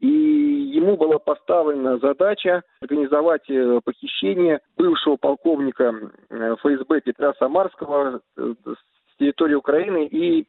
И 0.00 0.06
ему 0.06 0.96
была 0.96 1.18
поставлена 1.18 1.98
задача 1.98 2.62
организовать 2.80 3.48
э, 3.50 3.80
похищение 3.84 4.60
бывшего 4.76 5.16
полковника 5.16 5.92
э, 6.30 6.56
ФСБ 6.60 7.00
Петра 7.00 7.32
Самарского 7.38 8.20
э, 8.36 8.54
с 8.64 9.18
территории 9.18 9.54
Украины 9.54 10.06
и 10.06 10.46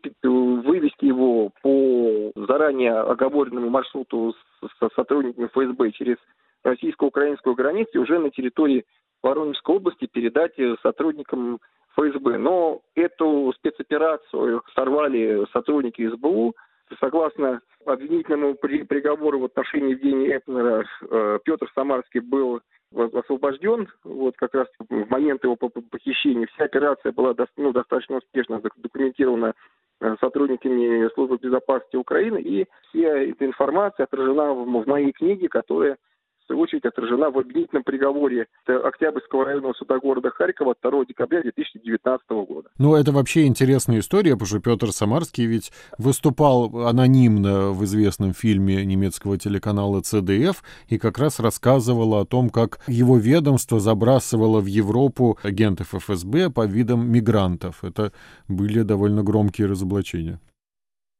оговоренному 2.89 3.69
маршруту 3.69 4.35
с 4.61 4.95
сотрудниками 4.95 5.47
ФСБ 5.47 5.91
через 5.91 6.17
российско-украинскую 6.63 7.55
границу 7.55 8.01
уже 8.01 8.19
на 8.19 8.29
территории 8.29 8.85
Воронежской 9.21 9.75
области 9.75 10.07
передать 10.07 10.53
сотрудникам 10.81 11.59
ФСБ. 11.95 12.37
Но 12.37 12.81
эту 12.95 13.53
спецоперацию 13.57 14.63
сорвали 14.75 15.45
сотрудники 15.51 16.07
СБУ, 16.09 16.55
Согласно 16.99 17.61
обвинительному 17.85 18.55
при, 18.55 18.83
приговору 18.83 19.39
в 19.39 19.45
отношении 19.45 19.91
Евгения 19.91 20.37
Эпнера, 20.37 20.85
э, 21.01 21.39
Петр 21.43 21.71
Самарский 21.75 22.19
был 22.19 22.61
освобожден, 22.91 23.87
вот 24.03 24.35
как 24.37 24.55
раз 24.55 24.67
в 24.79 25.09
момент 25.11 25.43
его 25.43 25.55
похищения. 25.55 26.47
Вся 26.47 26.65
операция 26.65 27.11
была 27.11 27.35
ну, 27.57 27.71
достаточно 27.71 28.17
успешно 28.17 28.59
документирована 28.77 29.53
э, 29.53 29.53
сотрудниками 30.19 31.07
службы 31.13 31.37
безопасности 31.37 31.95
Украины, 31.95 32.39
и 32.39 32.67
вся 32.89 33.07
эта 33.19 33.45
информация 33.45 34.05
отражена 34.05 34.53
в 34.53 34.87
моей 34.87 35.11
книге, 35.11 35.49
которая 35.49 35.97
свою 36.49 36.61
очередь 36.61 36.85
отражена 36.85 37.29
в 37.29 37.37
обвинительном 37.37 37.83
приговоре 37.83 38.47
Октябрьского 38.65 39.45
районного 39.45 39.73
суда 39.73 39.99
города 39.99 40.31
Харькова 40.31 40.75
2 40.81 41.05
декабря 41.05 41.41
2019 41.43 42.29
года. 42.29 42.69
Ну, 42.79 42.95
это 42.95 43.11
вообще 43.11 43.45
интересная 43.45 43.99
история, 43.99 44.31
потому 44.31 44.47
что 44.47 44.59
Петр 44.59 44.91
Самарский 44.91 45.45
ведь 45.45 45.71
выступал 45.97 46.87
анонимно 46.87 47.69
в 47.69 47.83
известном 47.85 48.33
фильме 48.33 48.83
немецкого 48.83 49.37
телеканала 49.37 50.01
ЦДФ 50.01 50.63
и 50.87 50.97
как 50.97 51.19
раз 51.19 51.39
рассказывал 51.39 52.15
о 52.15 52.25
том, 52.25 52.49
как 52.49 52.79
его 52.87 53.17
ведомство 53.17 53.79
забрасывало 53.79 54.59
в 54.59 54.65
Европу 54.65 55.37
агентов 55.43 55.93
ФСБ 55.93 56.49
по 56.49 56.65
видам 56.65 57.11
мигрантов. 57.11 57.83
Это 57.83 58.11
были 58.47 58.81
довольно 58.81 59.23
громкие 59.23 59.67
разоблачения. 59.67 60.39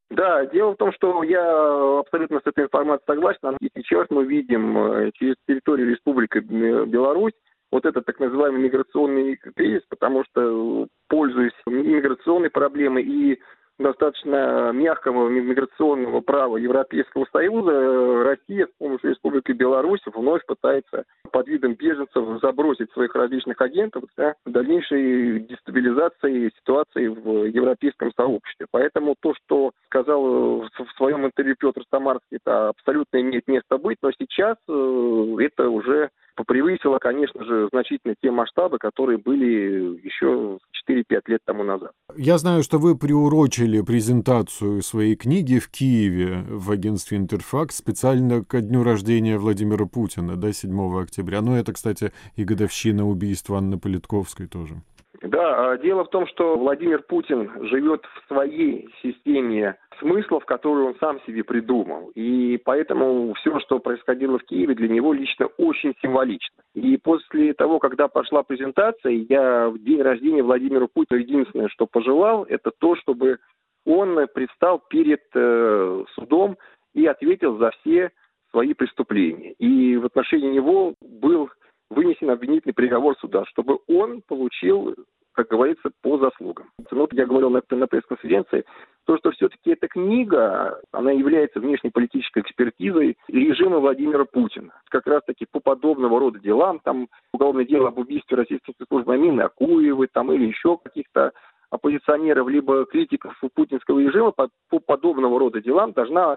Да, 0.10 0.46
дело 0.48 0.74
в 0.74 0.78
том, 0.78 0.92
что 0.94 1.24
я 1.24 2.00
абсолютно 2.00 2.40
с 2.40 2.48
этой 2.48 2.64
информацией 2.66 3.06
согласен. 3.06 3.58
И 3.62 3.70
сейчас 3.76 4.08
мы 4.10 4.26
видим 4.26 4.78
э, 4.78 5.12
через 5.14 5.36
территорию 5.48 5.92
Республики 5.92 6.40
Беларусь 6.40 7.34
вот 7.72 7.86
этот 7.86 8.06
так 8.06 8.20
называемый 8.20 8.62
миграционный 8.62 9.36
кризис, 9.36 9.84
потому 9.90 10.24
что, 10.26 10.88
пользуясь 11.08 11.54
миграционной 11.68 12.50
проблемой 12.50 13.04
и 13.04 13.40
достаточно 13.80 14.72
мягкого 14.74 15.30
миграционного 15.30 16.22
права 16.22 16.58
Европейского 16.58 17.26
Союза, 17.32 18.24
Россия 18.24 18.68
с 18.68 18.78
помощью 18.78 19.12
Республики 19.12 19.54
Беларусь 19.54 20.02
вновь 20.06 20.46
пытается 20.46 21.06
под 21.32 21.48
видом 21.48 21.74
беженцев 21.74 22.42
забросить 22.42 22.92
своих 22.92 23.16
различных 23.16 23.60
агентов 23.62 24.04
для 24.18 24.36
дальнейшей 24.46 25.40
дестабилизации 25.40 26.52
ситуации 26.60 27.08
в 27.08 27.46
европейском 27.46 28.12
сообществе. 28.16 28.68
Поэтому 28.70 29.16
то, 29.20 29.34
что 29.36 29.72
сказал 29.86 30.62
в 30.62 30.98
своем 30.98 31.26
интервью 31.26 31.56
Петр 31.58 31.84
Самарский, 31.90 32.38
это 32.44 32.70
абсолютно 32.70 33.22
имеет 33.22 33.48
место 33.48 33.78
быть, 33.78 33.98
но 34.02 34.12
сейчас 34.12 34.58
э, 34.68 35.36
это 35.40 35.70
уже 35.70 36.10
превысило, 36.46 37.00
конечно 37.00 37.44
же, 37.44 37.68
значительно 37.72 38.16
те 38.22 38.32
масштабы, 38.32 38.78
которые 38.78 39.18
были 39.18 40.00
еще 40.04 40.60
4-5 40.90 41.22
лет 41.28 41.42
тому 41.46 41.64
назад. 41.64 41.92
Я 42.16 42.38
знаю, 42.38 42.64
что 42.64 42.78
вы 42.78 42.98
приурочили 42.98 43.82
презентацию 43.82 44.82
своей 44.82 45.16
книги 45.16 45.60
в 45.60 45.70
Киеве 45.70 46.44
в 46.48 46.72
агентстве 46.72 47.18
«Интерфакс» 47.18 47.78
специально 47.78 48.44
ко 48.44 48.62
дню 48.62 48.84
рождения 48.84 49.38
Владимира 49.38 49.86
Путина, 49.86 50.36
да, 50.36 50.52
7 50.52 51.02
октября. 51.02 51.42
Ну, 51.42 51.56
это, 51.56 51.74
кстати, 51.74 52.12
и 52.36 52.44
годовщина 52.44 53.08
убийства 53.08 53.58
Анны 53.58 53.78
Политковской 53.78 54.48
тоже. 54.48 54.82
Да, 55.22 55.72
а 55.72 55.78
дело 55.78 56.06
в 56.06 56.10
том, 56.10 56.26
что 56.28 56.58
Владимир 56.58 57.02
Путин 57.04 57.52
живет 57.68 58.02
в 58.06 58.28
своей 58.28 58.88
системе 59.02 59.76
смыслов, 60.00 60.46
которые 60.46 60.88
он 60.88 60.96
сам 61.00 61.20
себе 61.22 61.44
придумал. 61.44 62.12
И 62.16 62.60
поэтому 62.64 63.34
все, 63.36 63.60
что 63.60 63.80
происходило 63.80 64.40
в 64.40 64.44
Киеве, 64.44 64.76
для 64.76 64.88
него 64.88 65.14
лично 65.14 65.48
очень 65.58 65.94
символично. 66.02 66.56
И 66.74 66.98
после 66.98 67.54
того, 67.54 67.80
когда 67.80 68.08
пошла 68.08 68.44
презентация, 68.44 69.12
я 69.30 69.70
в 69.70 69.80
день 69.80 70.02
рождения 70.02 70.44
Владимира 70.44 70.88
Путина 70.88 71.20
единственное, 71.20 71.70
что 71.70 71.86
пожелал, 71.86 72.44
это 72.46 72.72
то, 72.78 72.96
чтобы 72.96 73.40
он 73.86 74.28
предстал 74.34 74.82
перед 74.90 75.22
э, 75.34 76.04
судом 76.16 76.58
и 76.94 77.06
ответил 77.06 77.58
за 77.58 77.72
все 77.72 78.12
свои 78.52 78.74
преступления. 78.74 79.54
И 79.54 79.98
в 79.98 80.06
отношении 80.06 80.50
него 80.50 80.96
был 81.02 81.50
вынесен 81.90 82.30
обвинительный 82.30 82.74
приговор 82.74 83.16
суда, 83.18 83.46
чтобы 83.46 83.80
он 83.88 84.22
получил, 84.28 84.96
как 85.40 85.52
говорится, 85.52 85.90
по 86.02 86.18
заслугам. 86.18 86.70
Вот 86.92 87.14
я 87.14 87.26
говорил 87.26 87.50
на, 87.50 87.62
на 87.70 87.88
пресс-конференции, 87.88 88.66
то, 89.06 89.18
что 89.18 89.32
все-таки 89.32 89.72
эта 89.72 89.88
книга, 89.88 90.82
она 90.92 91.12
является 91.12 91.62
внешнеполитической 91.62 92.42
экспертизой 92.42 93.18
режима 93.30 93.80
Владимира 93.80 94.26
Путина. 94.26 94.74
Как 94.90 95.08
раз-таки 95.08 95.46
по 95.50 95.62
подобного 95.62 96.20
рода 96.20 96.40
делам, 96.40 96.80
там 96.84 97.08
уголовное 97.32 97.64
дело 97.64 97.88
об 97.88 98.00
убийстве 98.00 98.36
российской 98.36 98.74
спецслужбы 98.74 99.14
Амины 99.14 99.44
Акуевой, 99.44 100.10
там 100.12 100.30
или 100.34 100.48
еще 100.48 100.78
каких-то 100.78 101.32
оппозиционеров, 101.70 102.50
либо 102.50 102.86
критиков 102.86 103.34
путинского 103.56 104.00
режима 104.00 104.32
по, 104.32 104.50
по 104.70 104.80
подобного 104.80 105.40
рода 105.40 105.62
делам 105.62 105.94
должна 105.94 106.36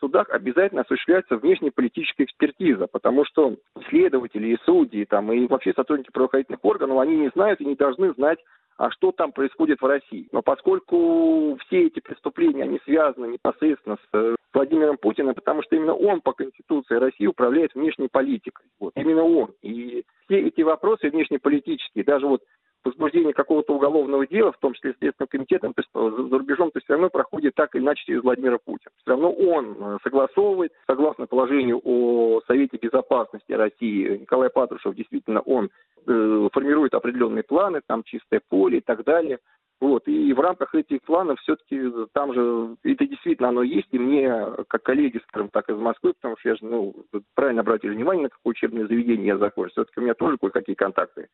судах 0.00 0.30
обязательно 0.30 0.82
осуществляется 0.82 1.36
внешнеполитическая 1.36 2.26
экспертиза, 2.26 2.86
потому 2.86 3.24
что 3.24 3.56
следователи 3.88 4.48
и 4.48 4.58
судьи, 4.64 5.04
там, 5.04 5.32
и 5.32 5.46
вообще 5.46 5.72
сотрудники 5.74 6.10
правоохранительных 6.12 6.64
органов, 6.64 6.98
они 6.98 7.16
не 7.16 7.30
знают 7.34 7.60
и 7.60 7.64
не 7.64 7.76
должны 7.76 8.12
знать, 8.14 8.38
а 8.76 8.90
что 8.90 9.12
там 9.12 9.32
происходит 9.32 9.80
в 9.80 9.86
России. 9.86 10.28
Но 10.32 10.40
поскольку 10.40 11.58
все 11.66 11.86
эти 11.86 12.00
преступления, 12.00 12.62
они 12.62 12.80
связаны 12.84 13.26
непосредственно 13.26 13.96
с 13.96 14.08
э, 14.14 14.34
Владимиром 14.54 14.96
Путиным, 14.96 15.34
потому 15.34 15.62
что 15.62 15.76
именно 15.76 15.94
он 15.94 16.22
по 16.22 16.32
Конституции 16.32 16.94
России 16.94 17.26
управляет 17.26 17.74
внешней 17.74 18.08
политикой. 18.08 18.64
Вот, 18.80 18.92
именно 18.96 19.22
он. 19.22 19.52
И 19.60 20.04
все 20.24 20.40
эти 20.40 20.62
вопросы 20.62 21.10
внешнеполитические, 21.10 22.04
даже 22.04 22.26
вот 22.26 22.42
возбуждение 22.84 23.32
какого-то 23.32 23.74
уголовного 23.74 24.26
дела, 24.26 24.52
в 24.52 24.58
том 24.58 24.74
числе 24.74 24.94
Следственным 24.98 25.28
комитетом, 25.28 25.74
то 25.74 25.82
есть 25.82 25.90
э, 25.94 26.28
за 26.30 26.38
рубежом, 26.38 26.70
то 26.70 26.78
есть 26.78 26.84
все 26.84 26.94
равно 26.94 27.10
проходит 27.10 27.54
так 27.54 27.74
или 27.74 27.82
иначе 27.82 28.04
через 28.04 28.22
Владимира 28.22 28.58
Путина. 28.58 28.90
Все 29.00 29.10
равно 29.10 29.32
он 29.32 29.76
э, 29.78 29.98
согласовывает, 30.02 30.72
согласно 30.86 31.26
положению 31.26 31.80
о 31.84 32.40
Совете 32.46 32.78
Безопасности 32.78 33.52
России, 33.52 34.18
Николай 34.18 34.50
Патрушев, 34.50 34.94
действительно, 34.94 35.40
он 35.40 35.70
э, 36.06 36.48
формирует 36.52 36.94
определенные 36.94 37.42
планы, 37.42 37.80
там 37.86 38.02
чистое 38.04 38.40
поле 38.48 38.78
и 38.78 38.82
так 38.82 39.04
далее. 39.04 39.38
Вот, 39.80 40.06
и 40.08 40.34
в 40.34 40.40
рамках 40.40 40.74
этих 40.74 41.00
планов 41.02 41.40
все-таки 41.40 41.80
там 42.12 42.34
же, 42.34 42.76
это 42.84 43.06
действительно 43.06 43.48
оно 43.48 43.62
есть, 43.62 43.88
и 43.92 43.98
мне, 43.98 44.30
как 44.68 44.82
коллеги, 44.82 45.22
скажем 45.28 45.48
так, 45.48 45.70
из 45.70 45.76
Москвы, 45.76 46.12
потому 46.12 46.36
что 46.38 46.50
я 46.50 46.54
же, 46.56 46.66
ну, 46.66 46.94
правильно 47.34 47.62
обратили 47.62 47.92
внимание, 47.92 48.24
на 48.24 48.28
какое 48.28 48.50
учебное 48.50 48.86
заведение 48.86 49.28
я 49.28 49.38
закончил, 49.38 49.72
все-таки 49.72 50.00
у 50.00 50.02
меня 50.02 50.12
тоже 50.12 50.36
кое-какие 50.36 50.76
контакты 50.76 51.28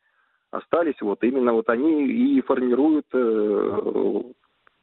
остались, 0.51 0.99
вот 1.01 1.23
именно 1.23 1.53
вот 1.53 1.69
они 1.69 2.05
и 2.05 2.41
формируют 2.41 3.05
э, 3.13 4.21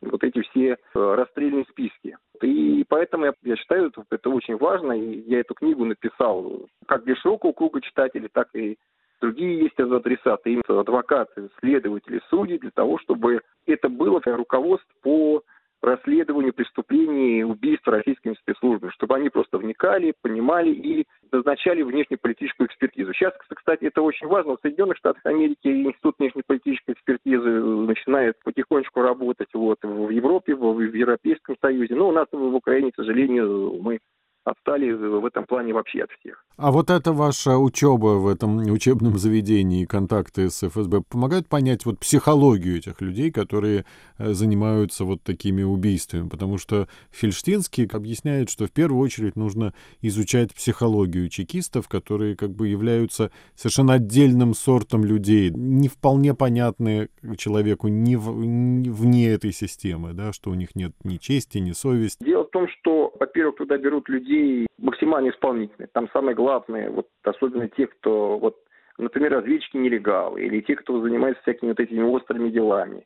вот 0.00 0.22
эти 0.24 0.42
все 0.42 0.72
э, 0.72 0.76
расстрельные 0.94 1.64
списки. 1.64 2.16
И 2.42 2.84
поэтому 2.88 3.26
я, 3.26 3.34
я 3.42 3.56
считаю, 3.56 3.88
это, 3.88 4.04
это 4.10 4.30
очень 4.30 4.56
важно, 4.56 4.92
и 4.92 5.20
я 5.28 5.40
эту 5.40 5.54
книгу 5.54 5.84
написал 5.84 6.66
как 6.86 7.04
для 7.04 7.16
широкого 7.16 7.52
круга 7.52 7.80
читателей, 7.80 8.28
так 8.32 8.48
и 8.54 8.76
другие 9.20 9.60
есть 9.60 9.78
адресаты, 9.78 10.52
именно 10.52 10.80
адвокаты, 10.80 11.48
следователи, 11.60 12.20
судьи, 12.28 12.58
для 12.58 12.70
того, 12.70 12.98
чтобы 12.98 13.40
это 13.66 13.88
было 13.88 14.20
руководство 14.24 14.92
по 15.02 15.42
расследованию 15.84 16.52
преступлений, 16.52 17.44
убийств 17.44 17.86
российскими 17.86 18.34
спецслужбами, 18.34 18.90
чтобы 18.92 19.16
они 19.16 19.28
просто 19.28 19.58
вникали, 19.58 20.14
понимали 20.20 20.70
и 20.70 21.06
назначали 21.30 21.82
внешнеполитическую 21.82 22.68
экспертизу. 22.68 23.12
Сейчас, 23.12 23.32
кстати, 23.48 23.84
это 23.84 24.02
очень 24.02 24.26
важно. 24.26 24.56
В 24.56 24.60
Соединенных 24.62 24.96
Штатах 24.96 25.24
Америки 25.26 25.68
Институт 25.68 26.16
внешнеполитической 26.18 26.92
экспертизы 26.92 27.48
начинает 27.48 28.38
потихонечку 28.44 29.02
работать 29.02 29.48
вот, 29.52 29.78
в 29.82 30.10
Европе, 30.10 30.54
в, 30.54 30.80
Европейском 30.80 31.56
Союзе. 31.60 31.94
Но 31.94 32.08
у 32.08 32.12
нас 32.12 32.26
в 32.32 32.54
Украине, 32.54 32.92
к 32.92 32.96
сожалению, 32.96 33.78
мы 33.82 34.00
отстали 34.44 34.92
в 34.92 35.24
этом 35.24 35.46
плане 35.46 35.72
вообще 35.72 36.02
от 36.02 36.10
всех. 36.20 36.44
А 36.56 36.70
вот 36.70 36.90
эта 36.90 37.12
ваша 37.12 37.58
учеба 37.58 38.18
в 38.18 38.28
этом 38.28 38.58
учебном 38.70 39.18
заведении, 39.18 39.86
контакты 39.86 40.50
с 40.50 40.62
ФСБ 40.62 41.02
помогают 41.02 41.48
понять 41.48 41.84
вот 41.84 41.98
психологию 41.98 42.78
этих 42.78 43.00
людей, 43.00 43.32
которые 43.32 43.84
э, 44.18 44.32
занимаются 44.32 45.04
вот 45.04 45.22
такими 45.22 45.62
убийствами? 45.62 46.28
Потому 46.28 46.58
что 46.58 46.86
Фельштинский 47.10 47.86
объясняет, 47.86 48.50
что 48.50 48.66
в 48.66 48.72
первую 48.72 49.00
очередь 49.00 49.36
нужно 49.36 49.74
изучать 50.02 50.54
психологию 50.54 51.28
чекистов, 51.28 51.88
которые 51.88 52.36
как 52.36 52.50
бы 52.50 52.68
являются 52.68 53.30
совершенно 53.54 53.94
отдельным 53.94 54.54
сортом 54.54 55.04
людей, 55.04 55.50
не 55.50 55.88
вполне 55.88 56.34
понятные 56.34 57.08
человеку 57.36 57.88
ни, 57.88 58.16
в, 58.16 58.30
ни 58.44 58.88
вне 58.90 59.28
этой 59.28 59.52
системы, 59.52 60.12
да, 60.12 60.32
что 60.32 60.50
у 60.50 60.54
них 60.54 60.76
нет 60.76 60.92
ни 61.02 61.16
чести, 61.16 61.58
ни 61.58 61.72
совести. 61.72 62.22
Дело 62.22 62.44
в 62.44 62.50
том, 62.50 62.68
что, 62.68 63.12
во-первых, 63.18 63.56
туда 63.56 63.76
берут 63.78 64.08
людей 64.08 64.33
максимально 64.78 65.30
исполнительные. 65.30 65.88
Там 65.92 66.08
самое 66.12 66.34
главное, 66.34 66.90
вот 66.90 67.08
особенно 67.22 67.68
те, 67.68 67.86
кто, 67.86 68.38
вот, 68.38 68.56
например, 68.98 69.32
разведчики-нелегалы 69.32 70.42
или 70.42 70.60
те, 70.60 70.76
кто 70.76 71.00
занимается 71.00 71.42
всякими 71.42 71.70
вот 71.70 71.80
этими 71.80 72.02
острыми 72.02 72.50
делами. 72.50 73.04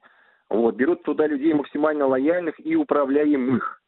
Вот, 0.49 0.77
берут 0.77 1.03
туда 1.03 1.27
людей 1.27 1.53
максимально 1.53 2.07
лояльных 2.07 2.55
и 2.65 2.75
управляемых. 2.75 3.83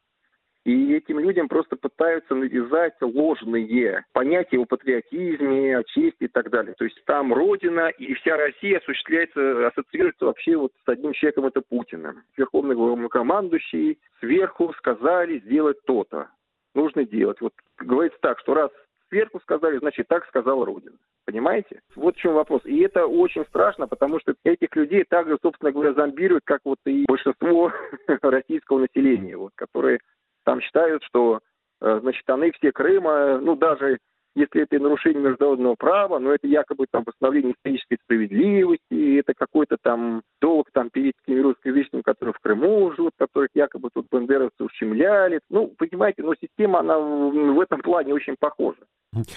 И 0.63 0.93
этим 0.93 1.19
людям 1.19 1.47
просто 1.47 1.75
пытаются 1.75 2.35
навязать 2.35 2.93
ложные 3.01 4.05
понятия 4.13 4.59
о 4.59 4.65
патриотизме, 4.65 5.75
о 5.75 5.83
чести 5.83 6.25
и 6.25 6.27
так 6.27 6.51
далее. 6.51 6.75
То 6.77 6.83
есть 6.83 7.03
там 7.05 7.33
Родина 7.33 7.89
и 7.89 8.13
вся 8.13 8.37
Россия 8.37 8.77
осуществляется, 8.77 9.67
ассоциируется 9.67 10.25
вообще 10.25 10.57
вот 10.57 10.71
с 10.85 10.89
одним 10.89 11.13
человеком, 11.13 11.47
это 11.47 11.61
Путиным. 11.61 12.21
Верховный 12.37 12.75
главнокомандующий 12.75 13.97
сверху 14.19 14.71
сказали 14.77 15.39
сделать 15.39 15.81
то-то. 15.85 16.27
Нужно 16.73 17.05
делать. 17.05 17.41
Вот 17.41 17.53
говорится 17.77 18.17
так, 18.21 18.39
что 18.39 18.53
раз 18.53 18.71
сверху 19.09 19.39
сказали, 19.41 19.77
значит, 19.77 20.07
так 20.07 20.25
сказал 20.27 20.63
Родина. 20.63 20.95
Понимаете? 21.25 21.81
Вот 21.95 22.15
в 22.15 22.19
чем 22.19 22.33
вопрос. 22.33 22.61
И 22.65 22.79
это 22.79 23.05
очень 23.05 23.45
страшно, 23.45 23.87
потому 23.87 24.19
что 24.19 24.33
этих 24.43 24.75
людей 24.75 25.03
также, 25.03 25.37
собственно 25.41 25.71
говоря, 25.71 25.93
зомбируют, 25.93 26.43
как 26.45 26.61
вот 26.63 26.79
и 26.85 27.05
большинство 27.07 27.71
российского 28.21 28.79
населения, 28.79 29.37
вот, 29.37 29.51
которые 29.55 29.99
там 30.43 30.61
считают, 30.61 31.03
что, 31.03 31.39
э, 31.81 31.99
значит, 32.01 32.27
они 32.29 32.51
все 32.51 32.71
Крыма, 32.71 33.39
ну, 33.39 33.55
даже 33.55 33.99
если 34.35 34.63
это 34.63 34.79
нарушение 34.79 35.21
международного 35.21 35.75
права, 35.75 36.19
но 36.19 36.33
это 36.33 36.47
якобы 36.47 36.85
там 36.89 37.03
восстановление 37.05 37.53
исторической 37.53 37.97
справедливости, 38.03 39.19
это 39.19 39.33
какой-то 39.33 39.77
там 39.81 40.21
там 40.73 40.89
перед 40.89 41.13
теми 41.25 41.41
русскоязычными, 41.41 42.01
которые 42.01 42.33
в 42.33 42.39
Крыму 42.39 42.91
живут, 42.95 43.13
которых 43.17 43.49
якобы 43.53 43.89
тут 43.93 44.07
бандеровцы 44.11 44.63
ущемляли. 44.63 45.39
Ну, 45.49 45.67
понимаете, 45.77 46.23
но 46.23 46.33
система, 46.35 46.79
она 46.79 46.97
в 46.99 47.59
этом 47.59 47.81
плане 47.81 48.13
очень 48.13 48.35
похожа. 48.39 48.81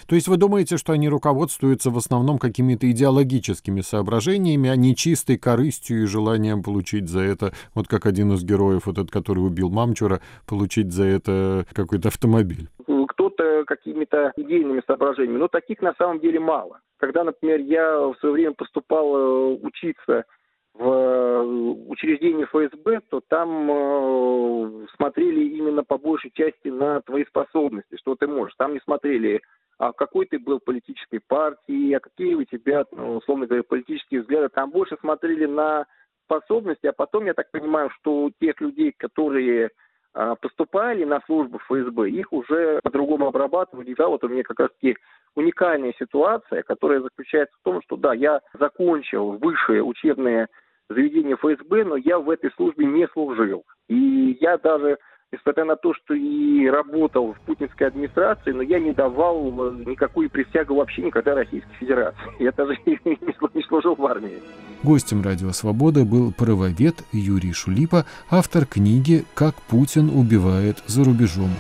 То 0.07 0.15
есть 0.15 0.29
вы 0.29 0.37
думаете, 0.37 0.77
что 0.77 0.93
они 0.93 1.09
руководствуются 1.09 1.91
в 1.91 1.97
основном 1.97 2.39
какими-то 2.39 2.89
идеологическими 2.89 3.81
соображениями, 3.81 4.71
а 4.71 4.77
не 4.77 4.95
чистой 4.95 5.37
корыстью 5.37 6.05
и 6.05 6.07
желанием 6.07 6.63
получить 6.63 7.09
за 7.09 7.21
это, 7.21 7.53
вот 7.75 7.89
как 7.89 8.07
один 8.07 8.33
из 8.33 8.45
героев, 8.45 8.87
вот 8.87 8.99
этот, 8.99 9.11
который 9.11 9.41
убил 9.41 9.71
Мамчура, 9.71 10.21
получить 10.47 10.93
за 10.93 11.05
это 11.05 11.67
какой-то 11.73 12.09
автомобиль? 12.09 12.69
Кто-то 13.09 13.65
какими-то 13.67 14.33
идейными 14.37 14.81
соображениями, 14.87 15.39
но 15.39 15.49
таких 15.49 15.83
на 15.83 15.95
самом 15.99 16.21
деле 16.21 16.39
мало. 16.39 16.81
Когда, 16.99 17.25
например, 17.25 17.59
я 17.61 17.99
в 17.99 18.15
свое 18.21 18.33
время 18.33 18.55
поступал 18.55 19.17
э, 19.17 19.59
учиться 19.61 20.25
в 20.75 20.83
э, 20.83 21.43
учреждении 21.89 22.45
ФСБ, 22.45 23.01
то 23.09 23.21
там 23.29 23.71
э, 23.71 24.87
смотрели 24.97 25.57
именно 25.57 25.85
по 25.85 25.99
большей 25.99 26.31
части 26.33 26.69
на 26.69 27.01
твои 27.03 27.25
способности, 27.25 27.97
что 27.97 28.17
ты 28.17 28.27
можешь. 28.27 28.57
Там 28.57 28.75
не 28.75 28.81
смотрели 28.81 29.41
а 29.79 29.93
какой 29.93 30.27
ты 30.27 30.39
был 30.39 30.61
политической 30.61 31.19
партии, 31.19 31.93
а 31.95 32.01
какие 32.01 32.35
у 32.35 32.45
тебя, 32.45 32.85
ну, 32.93 33.17
условно 33.17 33.47
говоря, 33.47 33.65
политические 33.65 34.21
взгляды. 34.21 34.49
Там 34.49 34.71
больше 34.71 34.97
смотрели 35.01 35.47
на 35.47 35.87
способности, 36.27 36.87
а 36.87 36.93
потом, 36.93 37.27
я 37.27 37.35
так 37.35 37.51
понимаю, 37.51 37.91
что 37.99 38.31
тех 38.41 38.61
людей, 38.61 38.95
которые 38.97 39.71
а, 40.15 40.37
поступали 40.37 41.05
на 41.05 41.21
службу 41.27 41.59
ФСБ, 41.59 42.09
их 42.11 42.33
уже 42.33 42.81
по-другому 42.83 43.27
обрабатывали. 43.27 43.95
Да, 43.95 44.09
вот 44.09 44.23
у 44.25 44.29
меня 44.29 44.43
как 44.43 44.61
раз-таки 44.61 44.97
уникальная 45.35 45.93
ситуация, 45.99 46.63
которая 46.63 47.01
заключается 47.01 47.57
в 47.61 47.65
том, 47.65 47.83
что 47.83 47.97
да, 47.97 48.15
я 48.15 48.41
закончил 48.59 49.33
высшее 49.33 49.83
учебное 49.83 50.49
заведение 50.89 51.37
ФСБ, 51.37 51.85
но 51.85 51.97
я 51.97 52.19
в 52.19 52.31
этой 52.31 52.51
службе 52.53 52.87
не 52.87 53.07
служил. 53.09 53.65
И 53.89 54.37
я 54.41 54.59
даже 54.59 54.99
несмотря 55.35 55.65
на 55.65 55.77
то, 55.77 55.93
что 55.95 56.15
и 56.15 56.67
работал 56.69 57.33
в 57.33 57.41
путинской 57.41 57.89
администрации, 57.89 58.53
но 58.53 58.63
я 58.63 58.79
не 58.79 58.93
давал 58.93 59.51
никакую 59.73 60.31
присягу 60.31 60.77
вообще 60.77 61.03
никогда 61.03 61.35
Российской 61.35 61.75
Федерации. 61.75 62.21
Я 62.39 62.53
даже 62.53 62.77
не 62.87 63.63
служил 63.65 63.95
в 63.95 64.07
армии. 64.07 64.41
Гостем 64.83 65.23
«Радио 65.23 65.51
Свобода» 65.51 66.05
был 66.05 66.33
правовед 66.33 66.97
Юрий 67.13 67.53
Шулипа, 67.53 68.05
автор 68.31 68.67
книги 68.67 69.25
«Как 69.35 69.55
Путин 69.69 70.11
убивает 70.11 70.83
за 70.87 71.05
рубежом». 71.05 71.51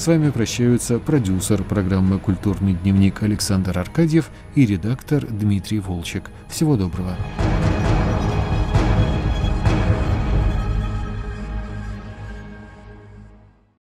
С 0.00 0.06
вами 0.06 0.30
прощаются 0.30 0.98
продюсер 0.98 1.62
программы 1.62 2.18
«Культурный 2.18 2.72
дневник» 2.72 3.22
Александр 3.22 3.78
Аркадьев 3.78 4.30
и 4.54 4.64
редактор 4.64 5.26
Дмитрий 5.26 5.78
Волчек. 5.78 6.30
Всего 6.48 6.76
доброго. 6.76 7.18